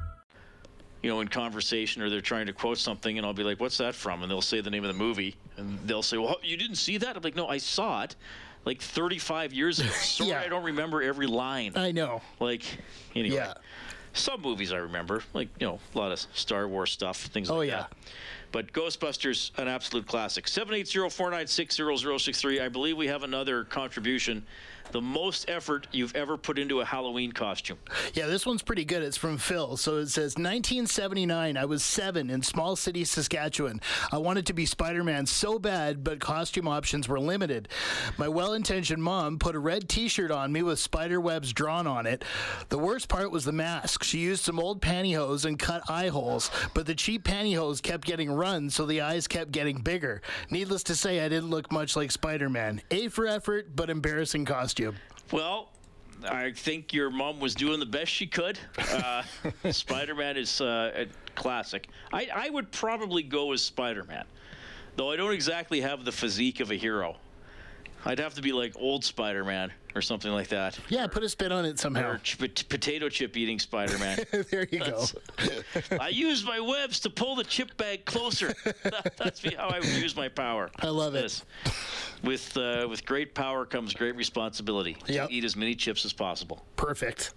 You 1.01 1.09
know, 1.09 1.21
in 1.21 1.27
conversation 1.27 2.01
or 2.01 2.09
they're 2.09 2.21
trying 2.21 2.45
to 2.45 2.53
quote 2.53 2.77
something, 2.77 3.17
and 3.17 3.25
I'll 3.25 3.33
be 3.33 3.43
like, 3.43 3.59
"What's 3.59 3.77
that 3.79 3.95
from?" 3.95 4.21
And 4.21 4.31
they'll 4.31 4.41
say 4.41 4.61
the 4.61 4.69
name 4.69 4.83
of 4.83 4.93
the 4.95 4.99
movie, 4.99 5.35
and 5.57 5.79
they'll 5.85 6.03
say, 6.03 6.17
"Well, 6.17 6.37
you 6.43 6.57
didn't 6.57 6.75
see 6.75 6.97
that?" 6.97 7.15
I'm 7.15 7.23
like, 7.23 7.35
"No, 7.35 7.47
I 7.47 7.57
saw 7.57 8.03
it, 8.03 8.15
like 8.65 8.81
35 8.81 9.53
years 9.53 9.79
ago. 9.79 9.89
Sorry, 9.93 10.29
Yeah. 10.29 10.41
I 10.41 10.47
don't 10.47 10.63
remember 10.63 11.01
every 11.01 11.27
line." 11.27 11.73
I 11.75 11.91
know. 11.91 12.21
Like, 12.39 12.63
anyway, 13.15 13.37
Yeah. 13.37 13.53
some 14.13 14.41
movies 14.41 14.71
I 14.71 14.77
remember, 14.77 15.23
like 15.33 15.49
you 15.59 15.65
know, 15.67 15.79
a 15.95 15.97
lot 15.97 16.11
of 16.11 16.19
Star 16.33 16.67
Wars 16.67 16.91
stuff, 16.91 17.17
things 17.27 17.49
like 17.49 17.57
oh, 17.57 17.61
that. 17.61 17.65
Oh, 17.65 17.67
like 17.67 17.69
yeah. 17.69 17.87
that. 17.87 17.93
But 18.51 18.73
Ghostbusters, 18.73 19.57
an 19.57 19.69
absolute 19.69 20.05
classic. 20.05 20.45
780-496-0063. 20.45 22.61
I 22.61 22.67
believe 22.67 22.97
we 22.97 23.07
have 23.07 23.23
another 23.23 23.63
contribution. 23.63 24.43
The 24.91 25.01
most 25.01 25.49
effort 25.49 25.87
you've 25.93 26.13
ever 26.17 26.37
put 26.37 26.59
into 26.59 26.81
a 26.81 26.85
Halloween 26.85 27.31
costume. 27.31 27.77
Yeah, 28.13 28.27
this 28.27 28.45
one's 28.45 28.61
pretty 28.61 28.83
good. 28.83 29.03
It's 29.03 29.15
from 29.15 29.37
Phil. 29.37 29.77
So 29.77 29.97
it 29.97 30.07
says 30.07 30.35
1979. 30.35 31.55
I 31.55 31.63
was 31.63 31.81
seven 31.81 32.29
in 32.29 32.41
small 32.41 32.75
city 32.75 33.05
Saskatchewan. 33.05 33.79
I 34.11 34.17
wanted 34.17 34.45
to 34.47 34.53
be 34.53 34.65
Spider 34.65 35.03
Man 35.03 35.25
so 35.25 35.57
bad, 35.57 36.03
but 36.03 36.19
costume 36.19 36.67
options 36.67 37.07
were 37.07 37.21
limited. 37.21 37.69
My 38.17 38.27
well 38.27 38.51
intentioned 38.51 39.01
mom 39.01 39.39
put 39.39 39.55
a 39.55 39.59
red 39.59 39.87
t 39.87 40.09
shirt 40.09 40.29
on 40.29 40.51
me 40.51 40.61
with 40.61 40.77
spider 40.77 41.21
webs 41.21 41.53
drawn 41.53 41.87
on 41.87 42.05
it. 42.05 42.25
The 42.67 42.77
worst 42.77 43.07
part 43.07 43.31
was 43.31 43.45
the 43.45 43.53
mask. 43.53 44.03
She 44.03 44.19
used 44.19 44.43
some 44.43 44.59
old 44.59 44.81
pantyhose 44.81 45.45
and 45.45 45.57
cut 45.57 45.89
eye 45.89 46.09
holes, 46.09 46.51
but 46.73 46.85
the 46.85 46.95
cheap 46.95 47.23
pantyhose 47.23 47.81
kept 47.81 48.05
getting 48.05 48.29
run, 48.29 48.69
so 48.69 48.85
the 48.85 48.99
eyes 48.99 49.27
kept 49.27 49.51
getting 49.51 49.81
bigger. 49.81 50.21
Needless 50.49 50.83
to 50.83 50.95
say, 50.95 51.23
I 51.23 51.29
didn't 51.29 51.49
look 51.49 51.71
much 51.71 51.95
like 51.95 52.11
Spider 52.11 52.49
Man. 52.49 52.81
A 52.91 53.07
for 53.07 53.25
effort, 53.25 53.73
but 53.73 53.89
embarrassing 53.89 54.43
costume. 54.43 54.80
Well, 55.31 55.69
I 56.29 56.51
think 56.51 56.93
your 56.93 57.09
mom 57.09 57.39
was 57.39 57.55
doing 57.55 57.79
the 57.79 57.85
best 57.85 58.11
she 58.11 58.27
could. 58.27 58.59
Uh, 58.77 59.23
Spider 59.71 60.15
Man 60.15 60.37
is 60.37 60.61
uh, 60.61 60.91
a 60.95 61.07
classic. 61.35 61.89
I, 62.13 62.27
I 62.33 62.49
would 62.49 62.71
probably 62.71 63.23
go 63.23 63.51
as 63.53 63.61
Spider 63.61 64.03
Man, 64.03 64.25
though 64.95 65.11
I 65.11 65.15
don't 65.15 65.33
exactly 65.33 65.81
have 65.81 66.05
the 66.05 66.11
physique 66.11 66.59
of 66.59 66.71
a 66.71 66.75
hero. 66.75 67.17
I'd 68.05 68.19
have 68.19 68.33
to 68.35 68.41
be 68.41 68.51
like 68.51 68.73
old 68.77 69.03
Spider 69.03 69.43
Man 69.43 69.71
or 69.93 70.01
something 70.01 70.31
like 70.31 70.47
that. 70.47 70.79
Yeah, 70.89 71.07
put 71.07 71.23
a 71.23 71.29
spin 71.29 71.51
on 71.51 71.65
it 71.65 71.79
somehow. 71.79 72.11
Or 72.11 72.17
ch- 72.17 72.39
pot- 72.39 72.63
potato 72.69 73.09
chip 73.09 73.35
eating 73.37 73.59
Spider 73.59 73.97
Man. 73.99 74.19
there 74.49 74.67
you 74.71 74.79
go. 74.79 75.05
I 75.99 76.09
use 76.09 76.43
my 76.45 76.59
webs 76.59 76.99
to 77.01 77.09
pull 77.09 77.35
the 77.35 77.43
chip 77.43 77.75
bag 77.77 78.05
closer. 78.05 78.53
That- 78.83 79.13
That's 79.17 79.43
how 79.55 79.67
I 79.69 79.79
would 79.79 79.87
use 79.89 80.15
my 80.15 80.29
power. 80.29 80.71
I 80.79 80.87
love 80.87 81.15
it. 81.15 81.43
With 82.23 82.55
uh, 82.57 82.87
with 82.89 83.05
great 83.05 83.33
power 83.35 83.65
comes 83.65 83.93
great 83.93 84.15
responsibility. 84.15 84.93
To 85.07 85.27
eat 85.29 85.43
as 85.43 85.55
many 85.55 85.75
chips 85.75 86.05
as 86.05 86.13
possible. 86.13 86.65
Perfect. 86.75 87.33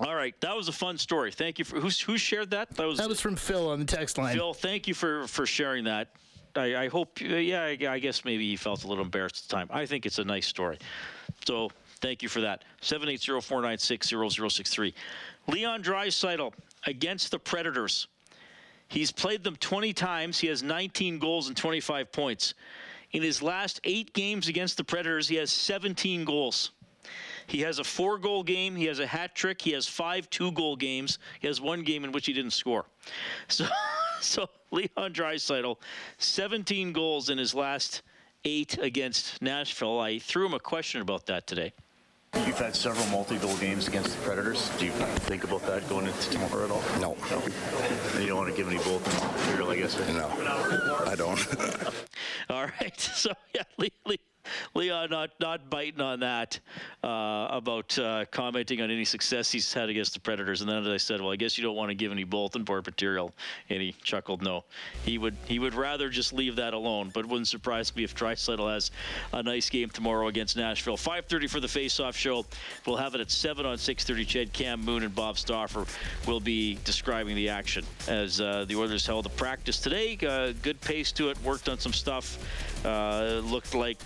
All 0.00 0.14
right, 0.14 0.34
that 0.40 0.56
was 0.56 0.68
a 0.68 0.72
fun 0.72 0.98
story. 0.98 1.30
Thank 1.30 1.58
you 1.58 1.64
for 1.64 1.78
who 1.78 1.88
who 2.06 2.16
shared 2.18 2.50
that. 2.50 2.70
That 2.76 2.86
was 2.86 2.98
That 2.98 3.08
was 3.08 3.20
from 3.20 3.36
Phil 3.36 3.70
on 3.70 3.78
the 3.78 3.84
text 3.84 4.18
line. 4.18 4.34
Phil. 4.34 4.54
Thank 4.54 4.88
you 4.88 4.94
for 4.94 5.26
for 5.28 5.46
sharing 5.46 5.84
that. 5.84 6.08
I, 6.56 6.84
I 6.84 6.88
hope. 6.88 7.20
Yeah, 7.20 7.62
I, 7.62 7.78
I 7.88 7.98
guess 7.98 8.24
maybe 8.24 8.48
he 8.48 8.56
felt 8.56 8.84
a 8.84 8.88
little 8.88 9.04
embarrassed 9.04 9.44
at 9.44 9.48
the 9.48 9.56
time. 9.56 9.68
I 9.70 9.86
think 9.86 10.06
it's 10.06 10.18
a 10.18 10.24
nice 10.24 10.46
story. 10.46 10.78
So 11.46 11.70
thank 12.00 12.22
you 12.22 12.28
for 12.28 12.40
that. 12.40 12.64
Seven 12.80 13.08
eight 13.08 13.22
zero 13.22 13.40
four 13.40 13.62
nine 13.62 13.78
six 13.78 14.08
zero 14.08 14.28
zero 14.28 14.48
six 14.48 14.70
three. 14.70 14.94
Leon 15.48 15.82
Draisaitl 15.82 16.52
against 16.86 17.30
the 17.30 17.38
Predators. 17.38 18.08
He's 18.88 19.10
played 19.10 19.42
them 19.42 19.56
20 19.56 19.94
times. 19.94 20.38
He 20.38 20.48
has 20.48 20.62
19 20.62 21.18
goals 21.18 21.48
and 21.48 21.56
25 21.56 22.12
points. 22.12 22.52
In 23.12 23.22
his 23.22 23.42
last 23.42 23.80
eight 23.84 24.12
games 24.12 24.48
against 24.48 24.76
the 24.76 24.84
Predators, 24.84 25.28
he 25.28 25.36
has 25.36 25.50
17 25.50 26.26
goals. 26.26 26.72
He 27.46 27.60
has 27.62 27.78
a 27.78 27.84
four 27.84 28.18
goal 28.18 28.42
game. 28.42 28.76
He 28.76 28.86
has 28.86 28.98
a 28.98 29.06
hat 29.06 29.34
trick. 29.34 29.60
He 29.60 29.72
has 29.72 29.88
five 29.88 30.28
two 30.30 30.52
goal 30.52 30.76
games. 30.76 31.18
He 31.40 31.46
has 31.46 31.60
one 31.60 31.82
game 31.82 32.04
in 32.04 32.12
which 32.12 32.26
he 32.26 32.32
didn't 32.32 32.52
score. 32.52 32.84
So, 33.48 33.66
so 34.22 34.48
Leon 34.70 35.12
Draisaitl, 35.12 35.76
17 36.18 36.92
goals 36.92 37.28
in 37.28 37.38
his 37.38 37.54
last 37.54 38.02
eight 38.44 38.78
against 38.78 39.40
Nashville. 39.42 40.00
I 40.00 40.18
threw 40.18 40.46
him 40.46 40.54
a 40.54 40.60
question 40.60 41.00
about 41.00 41.26
that 41.26 41.46
today. 41.46 41.72
You've 42.46 42.58
had 42.58 42.74
several 42.74 43.06
multi-goal 43.08 43.54
games 43.58 43.88
against 43.88 44.16
the 44.16 44.24
Predators. 44.24 44.70
Do 44.78 44.86
you 44.86 44.90
think 44.92 45.44
about 45.44 45.66
that 45.66 45.86
going 45.90 46.06
into 46.06 46.30
tomorrow 46.30 46.64
at 46.64 46.70
all? 46.70 46.82
No. 46.98 47.14
No. 47.30 47.42
You 48.18 48.28
don't 48.28 48.38
want 48.38 48.50
to 48.50 48.56
give 48.56 48.68
any 48.68 48.78
both 48.78 49.04
material, 49.46 49.70
I 49.70 49.76
guess. 49.76 49.98
No, 50.08 50.28
I 51.06 51.14
don't. 51.14 51.46
All 52.50 52.64
right. 52.80 52.98
So 53.14 53.32
yeah, 53.54 53.62
Le- 53.76 53.88
Le- 54.06 54.16
Leon 54.74 55.10
not 55.10 55.30
not 55.40 55.68
biting 55.68 56.00
on 56.00 56.20
that 56.20 56.58
uh, 57.04 57.48
about 57.50 57.98
uh, 57.98 58.24
commenting 58.30 58.80
on 58.80 58.90
any 58.90 59.04
success 59.04 59.50
he's 59.50 59.72
had 59.72 59.88
against 59.88 60.14
the 60.14 60.20
Predators. 60.20 60.60
And 60.60 60.70
then 60.70 60.78
as 60.78 60.88
I 60.88 60.96
said, 60.96 61.20
well, 61.20 61.32
I 61.32 61.36
guess 61.36 61.58
you 61.58 61.64
don't 61.64 61.76
want 61.76 61.90
to 61.90 61.94
give 61.94 62.12
any 62.12 62.24
bulletin 62.24 62.64
board 62.64 62.86
material. 62.86 63.32
And 63.68 63.82
he 63.82 63.92
chuckled, 64.02 64.42
no. 64.42 64.64
He 65.04 65.18
would 65.18 65.36
he 65.46 65.58
would 65.58 65.74
rather 65.74 66.08
just 66.08 66.32
leave 66.32 66.56
that 66.56 66.74
alone. 66.74 67.10
But 67.12 67.26
wouldn't 67.26 67.48
surprise 67.48 67.94
me 67.94 68.04
if 68.04 68.14
Draisaitl 68.14 68.72
has 68.72 68.90
a 69.32 69.42
nice 69.42 69.68
game 69.68 69.90
tomorrow 69.90 70.28
against 70.28 70.56
Nashville. 70.56 70.96
5:30 70.96 71.48
for 71.48 71.60
the 71.60 71.68
face-off 71.68 72.16
show. 72.16 72.46
We'll 72.86 72.96
have 72.96 73.14
it 73.14 73.20
at 73.20 73.30
seven 73.30 73.66
on 73.66 73.76
6:30. 73.76 74.26
CHED 74.26 74.52
Cam 74.52 74.84
Moon 74.84 75.02
and 75.02 75.14
Bob 75.14 75.38
Stauffer 75.38 75.84
will 76.26 76.40
be 76.40 76.78
describing 76.84 77.36
the 77.36 77.48
action 77.48 77.84
as 78.08 78.40
uh, 78.40 78.64
the 78.66 78.76
Oilers 78.76 79.06
held 79.06 79.26
a 79.26 79.30
practice 79.30 79.78
today. 79.78 80.18
Uh, 80.26 80.52
good 80.62 80.80
pace 80.80 81.12
to 81.12 81.30
it. 81.30 81.42
Worked 81.42 81.68
on 81.68 81.78
some 81.78 81.92
stuff. 81.92 82.38
Uh, 82.84 83.40
looked 83.44 83.74
like, 83.74 84.00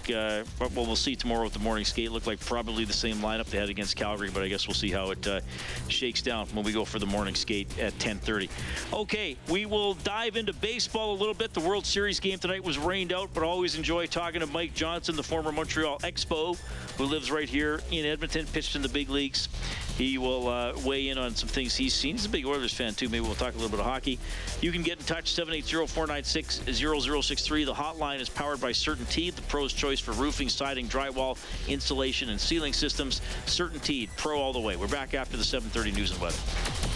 uh, 0.60 0.68
well, 0.74 0.86
we'll 0.86 0.96
see 0.96 1.16
tomorrow 1.16 1.44
with 1.44 1.52
the 1.52 1.58
morning 1.58 1.84
skate. 1.84 2.10
Looked 2.10 2.26
like 2.26 2.40
probably 2.40 2.84
the 2.84 2.92
same 2.92 3.16
lineup 3.16 3.46
they 3.46 3.58
had 3.58 3.68
against 3.68 3.96
Calgary, 3.96 4.30
but 4.32 4.42
I 4.42 4.48
guess 4.48 4.66
we'll 4.66 4.74
see 4.74 4.90
how 4.90 5.10
it 5.10 5.26
uh, 5.26 5.40
shakes 5.88 6.22
down 6.22 6.46
when 6.48 6.64
we 6.64 6.72
go 6.72 6.84
for 6.84 6.98
the 6.98 7.06
morning 7.06 7.34
skate 7.34 7.78
at 7.78 7.92
10:30. 7.98 8.48
Okay, 8.92 9.36
we 9.48 9.66
will 9.66 9.94
dive 9.94 10.36
into 10.36 10.52
baseball 10.52 11.12
a 11.12 11.18
little 11.18 11.34
bit. 11.34 11.52
The 11.52 11.60
World 11.60 11.84
Series 11.84 12.20
game 12.20 12.38
tonight 12.38 12.64
was 12.64 12.78
rained 12.78 13.12
out, 13.12 13.30
but 13.34 13.42
always 13.42 13.74
enjoy 13.74 14.06
talking 14.06 14.40
to 14.40 14.46
Mike 14.46 14.74
Johnson, 14.74 15.16
the 15.16 15.22
former 15.22 15.52
Montreal 15.52 15.98
Expo, 16.00 16.58
who 16.96 17.04
lives 17.04 17.30
right 17.30 17.48
here 17.48 17.80
in 17.90 18.06
Edmonton, 18.06 18.46
pitched 18.46 18.76
in 18.76 18.82
the 18.82 18.88
big 18.88 19.10
leagues. 19.10 19.48
He 19.96 20.18
will 20.18 20.48
uh, 20.48 20.74
weigh 20.84 21.08
in 21.08 21.16
on 21.16 21.34
some 21.34 21.48
things 21.48 21.74
he's 21.74 21.94
seen. 21.94 22.16
He's 22.16 22.26
a 22.26 22.28
big 22.28 22.44
Oilers 22.44 22.72
fan, 22.72 22.94
too. 22.94 23.08
Maybe 23.08 23.20
we'll 23.20 23.34
talk 23.34 23.54
a 23.54 23.56
little 23.56 23.70
bit 23.70 23.80
of 23.80 23.86
hockey. 23.86 24.18
You 24.60 24.70
can 24.72 24.82
get 24.82 24.98
in 24.98 25.04
touch, 25.04 25.34
780-496-0063. 25.34 27.64
The 27.64 27.72
hotline 27.72 28.20
is 28.20 28.28
powered 28.28 28.60
by 28.60 28.72
Certainteed, 28.72 29.36
the 29.36 29.42
pro's 29.42 29.72
choice 29.72 29.98
for 29.98 30.12
roofing, 30.12 30.50
siding, 30.50 30.86
drywall, 30.86 31.38
insulation, 31.66 32.28
and 32.28 32.40
ceiling 32.40 32.74
systems. 32.74 33.22
Certainteed, 33.46 34.10
pro 34.16 34.38
all 34.38 34.52
the 34.52 34.60
way. 34.60 34.76
We're 34.76 34.88
back 34.88 35.14
after 35.14 35.36
the 35.36 35.44
730 35.44 35.92
news 35.92 36.10
and 36.10 36.20
weather. 36.20 36.95